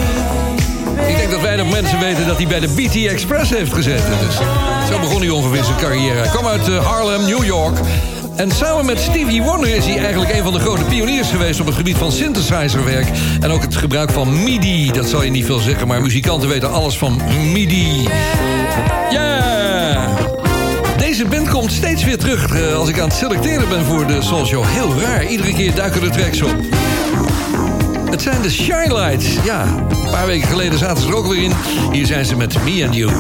Ik 1.09 1.17
denk 1.17 1.31
dat 1.31 1.41
weinig 1.41 1.71
mensen 1.71 1.99
weten 1.99 2.27
dat 2.27 2.37
hij 2.37 2.47
bij 2.47 2.61
de 2.61 2.69
BT 2.69 3.07
Express 3.07 3.51
heeft 3.51 3.73
gezeten. 3.73 4.19
Dus 4.27 4.37
zo 4.89 4.99
begon 5.01 5.21
hij 5.21 5.31
ongeveer 5.31 5.65
zijn 5.65 5.77
carrière. 5.77 6.19
Hij 6.19 6.29
kwam 6.29 6.47
uit 6.47 6.69
eh, 6.69 6.87
Harlem, 6.87 7.25
New 7.25 7.45
York. 7.45 7.79
En 8.37 8.51
samen 8.51 8.87
met 8.87 9.01
Stevie 9.01 9.43
Wonder 9.43 9.75
is 9.75 9.85
hij 9.85 9.99
eigenlijk 9.99 10.33
een 10.35 10.43
van 10.43 10.53
de 10.53 10.59
grote 10.59 10.85
pioniers 10.85 11.29
geweest... 11.29 11.61
op 11.61 11.67
het 11.67 11.75
gebied 11.75 11.97
van 11.97 12.13
synthesizerwerk 12.13 13.09
en 13.41 13.51
ook 13.51 13.63
het 13.63 13.77
gebruik 13.77 14.11
van 14.11 14.43
MIDI. 14.43 14.91
Dat 14.93 15.07
zal 15.09 15.23
je 15.23 15.31
niet 15.31 15.45
veel 15.45 15.59
zeggen, 15.59 15.87
maar 15.87 16.03
muzikanten 16.03 16.49
weten 16.49 16.71
alles 16.71 16.99
van 16.99 17.21
MIDI. 17.53 18.09
Ja! 19.11 20.09
Deze 20.99 21.25
band 21.25 21.49
komt 21.49 21.73
steeds 21.73 22.05
weer 22.05 22.19
terug 22.19 22.51
eh, 22.51 22.75
als 22.75 22.89
ik 22.89 22.99
aan 22.99 23.09
het 23.09 23.17
selecteren 23.17 23.69
ben 23.69 23.85
voor 23.85 24.07
de 24.07 24.23
Soul 24.23 24.47
Show. 24.47 24.65
Heel 24.67 25.01
raar, 25.01 25.27
iedere 25.27 25.53
keer 25.53 25.75
duiken 25.75 26.01
de 26.01 26.11
tracks 26.11 26.43
op. 26.43 26.55
Het 28.13 28.23
zijn 28.23 28.43
de 28.43 28.51
Shine. 28.51 29.19
Ja, 29.45 29.67
een 29.89 30.11
paar 30.11 30.27
weken 30.27 30.49
geleden 30.49 30.79
zaten 30.79 31.03
ze 31.03 31.09
er 31.09 31.17
ook 31.17 31.27
weer 31.27 31.43
in. 31.43 31.53
Hier 31.93 32.07
zijn 32.07 32.25
ze 32.25 32.37
met 32.37 32.65
Me 32.65 32.85
and 32.85 32.95
You. 32.95 33.11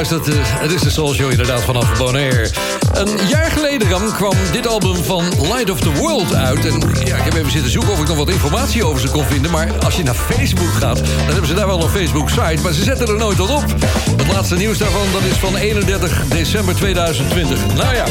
Luistert. 0.00 0.28
Eh, 0.28 0.34
Het 0.44 0.72
is 0.72 0.80
de 0.80 0.90
Soul 0.90 1.14
Show 1.14 1.30
inderdaad 1.30 1.62
vanaf 1.62 1.98
Bonaire. 1.98 2.50
Een 2.92 3.28
jaar 3.28 3.50
geleden 3.50 3.88
kwam 4.16 4.34
dit 4.52 4.66
album 4.66 5.04
van 5.04 5.24
Light 5.40 5.70
of 5.70 5.80
the 5.80 5.92
World 5.92 6.34
uit. 6.34 6.66
En 6.66 6.80
ja, 7.04 7.16
ik 7.16 7.24
heb 7.24 7.34
even 7.34 7.50
zitten 7.50 7.70
zoeken 7.70 7.92
of 7.92 8.00
ik 8.00 8.08
nog 8.08 8.16
wat 8.16 8.28
informatie 8.28 8.84
over 8.84 9.00
ze 9.00 9.08
kon 9.08 9.24
vinden. 9.24 9.50
Maar 9.50 9.78
als 9.84 9.96
je 9.96 10.02
naar 10.02 10.14
Facebook 10.14 10.72
gaat, 10.72 10.96
dan 10.96 11.26
hebben 11.26 11.46
ze 11.46 11.54
daar 11.54 11.66
wel 11.66 11.82
een 11.82 11.88
Facebook-site. 11.88 12.62
Maar 12.62 12.72
ze 12.72 12.82
zetten 12.82 13.08
er 13.08 13.16
nooit 13.16 13.38
wat 13.38 13.50
op. 13.50 13.64
Het 14.16 14.32
laatste 14.32 14.56
nieuws 14.56 14.78
daarvan 14.78 15.06
dat 15.12 15.22
is 15.22 15.36
van 15.36 15.56
31 15.56 16.22
december 16.28 16.74
2020. 16.74 17.66
Nou 17.74 17.94
ja, 17.94 18.04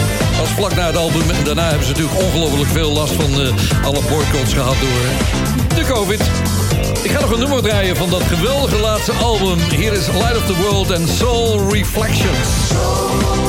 is 0.43 0.49
vlak 0.55 0.75
na 0.75 0.85
het 0.85 0.97
album. 0.97 1.29
En 1.29 1.43
daarna 1.43 1.67
hebben 1.67 1.85
ze 1.85 1.91
natuurlijk 1.91 2.21
ongelooflijk 2.21 2.69
veel 2.69 2.91
last 2.91 3.13
van 3.13 3.41
eh, 3.41 3.85
alle 3.85 4.01
boycotts 4.09 4.53
gehad 4.53 4.75
door 4.79 5.01
eh, 5.69 5.75
de 5.75 5.93
COVID. 5.93 6.21
Ik 7.03 7.11
ga 7.11 7.19
nog 7.19 7.31
een 7.31 7.39
nummer 7.39 7.61
draaien 7.61 7.95
van 7.95 8.09
dat 8.09 8.23
geweldige 8.23 8.77
laatste 8.77 9.11
album. 9.11 9.59
Hier 9.59 9.93
is 9.93 10.07
Light 10.07 10.38
of 10.38 10.45
the 10.45 10.55
World 10.55 10.91
en 10.91 11.07
Soul 11.07 11.69
Reflections. 11.71 13.48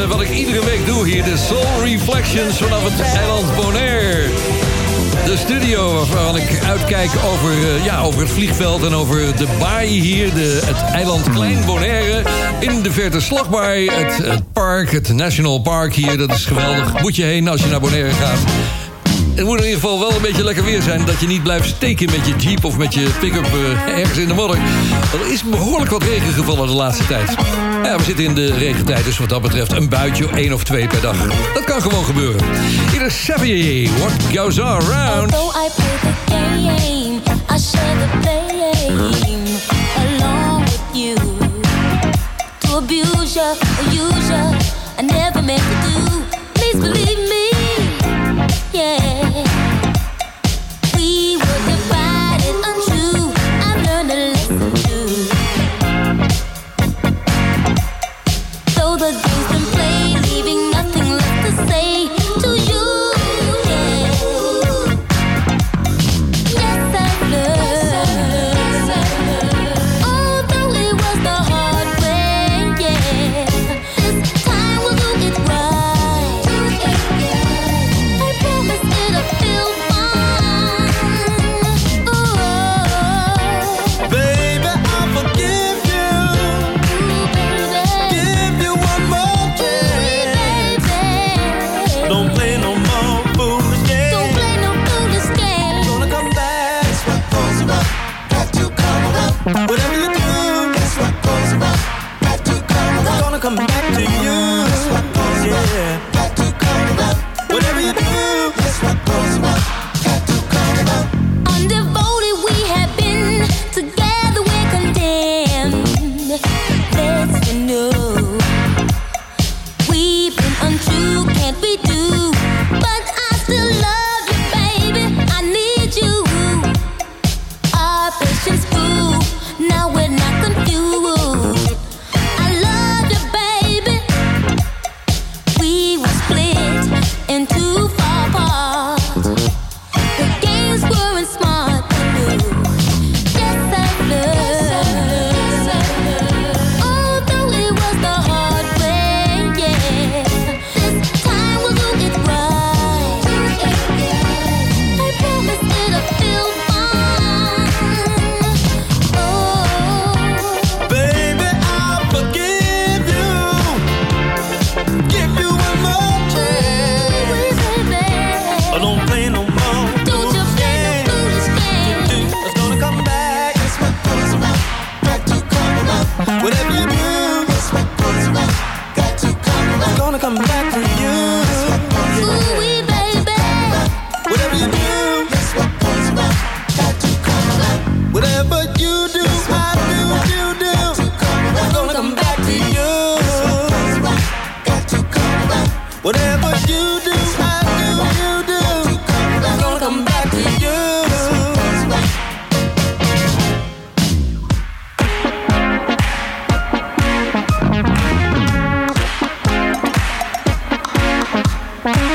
Eh, 0.00 0.08
wat 0.08 0.20
ik 0.20 0.30
iedere 0.30 0.64
week 0.64 0.86
doe 0.86 1.06
hier. 1.08 1.24
De 1.24 1.36
Soul 1.36 1.84
Reflections 1.84 2.56
vanaf 2.56 2.82
het 2.82 3.00
eiland 3.00 3.56
Bonaire. 3.56 4.28
De 5.24 5.36
studio 5.36 5.94
waarvan 5.94 6.36
ik 6.36 6.64
uitkijk 6.64 7.10
over, 7.24 7.50
eh, 7.50 7.84
ja, 7.84 8.00
over 8.00 8.20
het 8.20 8.30
vliegveld 8.30 8.84
en 8.84 8.94
over 8.94 9.36
de 9.36 9.46
baai 9.58 10.00
hier. 10.00 10.34
De, 10.34 10.60
het 10.64 10.94
eiland 10.94 11.30
Klein 11.30 11.64
Bonaire. 11.66 12.22
In 12.58 12.82
de 12.82 12.92
verte 12.92 13.20
slagbaai. 13.20 13.90
Het, 13.90 14.26
het 14.26 14.52
park, 14.52 14.90
het 14.90 15.12
National 15.12 15.58
Park 15.58 15.94
hier. 15.94 16.18
Dat 16.18 16.30
is 16.30 16.44
geweldig. 16.44 17.00
Moet 17.02 17.16
je 17.16 17.22
heen 17.24 17.48
als 17.48 17.62
je 17.62 17.68
naar 17.68 17.80
Bonaire 17.80 18.10
gaat. 18.10 18.38
Het 19.40 19.48
moet 19.48 19.58
in 19.58 19.64
ieder 19.64 19.80
geval 19.80 19.98
wel 19.98 20.14
een 20.14 20.22
beetje 20.22 20.44
lekker 20.44 20.64
weer 20.64 20.82
zijn... 20.82 21.04
dat 21.04 21.20
je 21.20 21.26
niet 21.26 21.42
blijft 21.42 21.68
steken 21.68 22.10
met 22.10 22.26
je 22.26 22.36
jeep 22.36 22.64
of 22.64 22.76
met 22.76 22.94
je 22.94 23.08
pick-up 23.20 23.44
eh, 23.44 23.98
ergens 23.98 24.18
in 24.18 24.28
de 24.28 24.34
modder. 24.34 24.58
Er 25.12 25.32
is 25.32 25.42
behoorlijk 25.42 25.90
wat 25.90 26.02
regen 26.02 26.32
gevallen 26.32 26.66
de 26.66 26.74
laatste 26.74 27.06
tijd. 27.06 27.34
Ja, 27.82 27.96
we 27.96 28.02
zitten 28.02 28.24
in 28.24 28.34
de 28.34 28.54
regentijd, 28.54 29.04
dus 29.04 29.18
wat 29.18 29.28
dat 29.28 29.42
betreft 29.42 29.72
een 29.72 29.88
buitje, 29.88 30.28
één 30.28 30.52
of 30.52 30.64
twee 30.64 30.86
per 30.86 31.00
dag. 31.00 31.16
Dat 31.54 31.64
kan 31.64 31.82
gewoon 31.82 32.04
gebeuren. 32.04 32.40
Hier 32.90 33.02
is 33.02 33.14
Xavier, 33.14 33.90
What 33.98 34.12
Goes 34.34 34.60
Around. 34.60 35.34
Although 35.34 35.66
I 35.66 35.68
play 35.74 36.00
share 37.58 37.96
the 38.00 38.18
along 39.96 40.62
with 40.62 40.84
you. 40.94 41.16
To 42.60 42.80
I 44.98 45.02
never 45.02 45.42
do. 45.42 46.24
Please 46.54 46.78
believe 46.78 47.18
me, 47.18 47.50
yeah. 48.72 49.29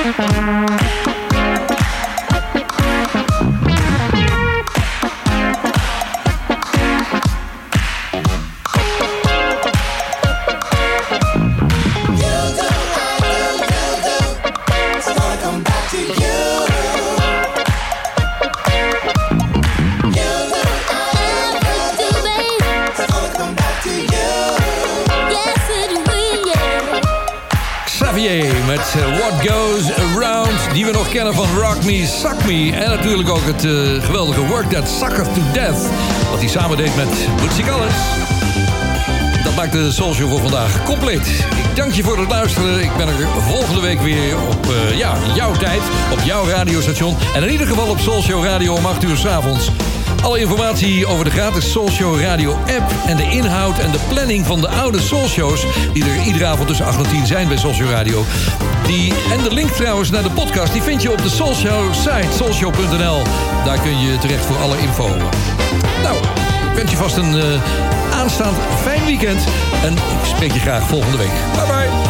It's 0.07 0.64
het 33.45 33.65
eh, 33.65 34.05
geweldige 34.05 34.45
Work 34.45 34.69
That 34.69 34.89
Sucketh 34.89 35.33
to 35.33 35.41
Death. 35.53 35.89
Wat 36.29 36.39
hij 36.39 36.47
samen 36.47 36.77
deed 36.77 36.95
met 36.95 37.27
Bootsy 37.41 37.63
Collins. 37.63 37.95
Dat 39.43 39.55
maakt 39.55 39.71
de 39.71 39.91
Soul 39.91 40.13
Show 40.13 40.29
voor 40.29 40.39
vandaag 40.39 40.83
compleet. 40.83 41.27
Ik 41.57 41.75
dank 41.75 41.91
je 41.91 42.03
voor 42.03 42.17
het 42.17 42.29
luisteren. 42.29 42.83
Ik 42.83 42.97
ben 42.97 43.07
er 43.07 43.27
volgende 43.39 43.81
week 43.81 44.01
weer 44.01 44.37
op 44.49 44.65
eh, 44.65 44.97
ja, 44.97 45.17
jouw 45.35 45.53
tijd, 45.53 45.81
op 46.11 46.19
jouw 46.19 46.47
radiostation. 46.47 47.15
En 47.35 47.43
in 47.43 47.51
ieder 47.51 47.67
geval 47.67 47.89
op 47.89 47.99
Soul 47.99 48.21
Show 48.21 48.43
Radio 48.43 48.73
om 48.73 48.85
8 48.85 49.03
uur 49.03 49.17
s'avonds. 49.17 49.71
Alle 50.25 50.39
informatie 50.39 51.07
over 51.07 51.25
de 51.25 51.31
gratis 51.31 51.71
Soul 51.71 51.89
Show 51.89 52.19
Radio 52.19 52.51
app... 52.51 52.91
en 53.05 53.17
de 53.17 53.29
inhoud 53.29 53.79
en 53.79 53.91
de 53.91 53.99
planning 54.09 54.45
van 54.45 54.61
de 54.61 54.67
oude 54.67 55.01
Soul 55.01 55.27
Shows... 55.27 55.65
die 55.93 56.03
er 56.03 56.23
iedere 56.23 56.45
avond 56.45 56.67
tussen 56.67 56.85
8 56.85 56.97
en 56.97 57.09
10 57.09 57.25
zijn 57.25 57.47
bij 57.47 57.57
Soul 57.57 57.73
Show 57.73 57.89
Radio... 57.89 58.23
Die, 58.87 59.13
en 59.31 59.43
de 59.43 59.53
link 59.53 59.69
trouwens 59.69 60.09
naar 60.09 60.23
de 60.23 60.29
podcast... 60.29 60.73
die 60.73 60.81
vind 60.81 61.01
je 61.01 61.11
op 61.11 61.21
de 61.21 61.29
Soul 61.29 61.53
Show 61.53 61.93
site, 61.93 62.27
soulshow.nl. 62.35 63.21
Daar 63.65 63.79
kun 63.79 63.99
je 63.99 64.17
terecht 64.17 64.45
voor 64.45 64.57
alle 64.57 64.77
info. 64.77 65.07
Nou, 66.03 66.17
ik 66.69 66.75
wens 66.75 66.91
je 66.91 66.97
vast 66.97 67.17
een 67.17 67.39
eh, 67.39 67.61
aanstaand 68.13 68.57
fijn 68.81 69.05
weekend. 69.05 69.43
En 69.83 69.93
ik 69.93 70.25
spreek 70.35 70.51
je 70.51 70.59
graag 70.59 70.87
volgende 70.87 71.17
week. 71.17 71.33
Bye 71.55 71.65
bye. 71.65 72.04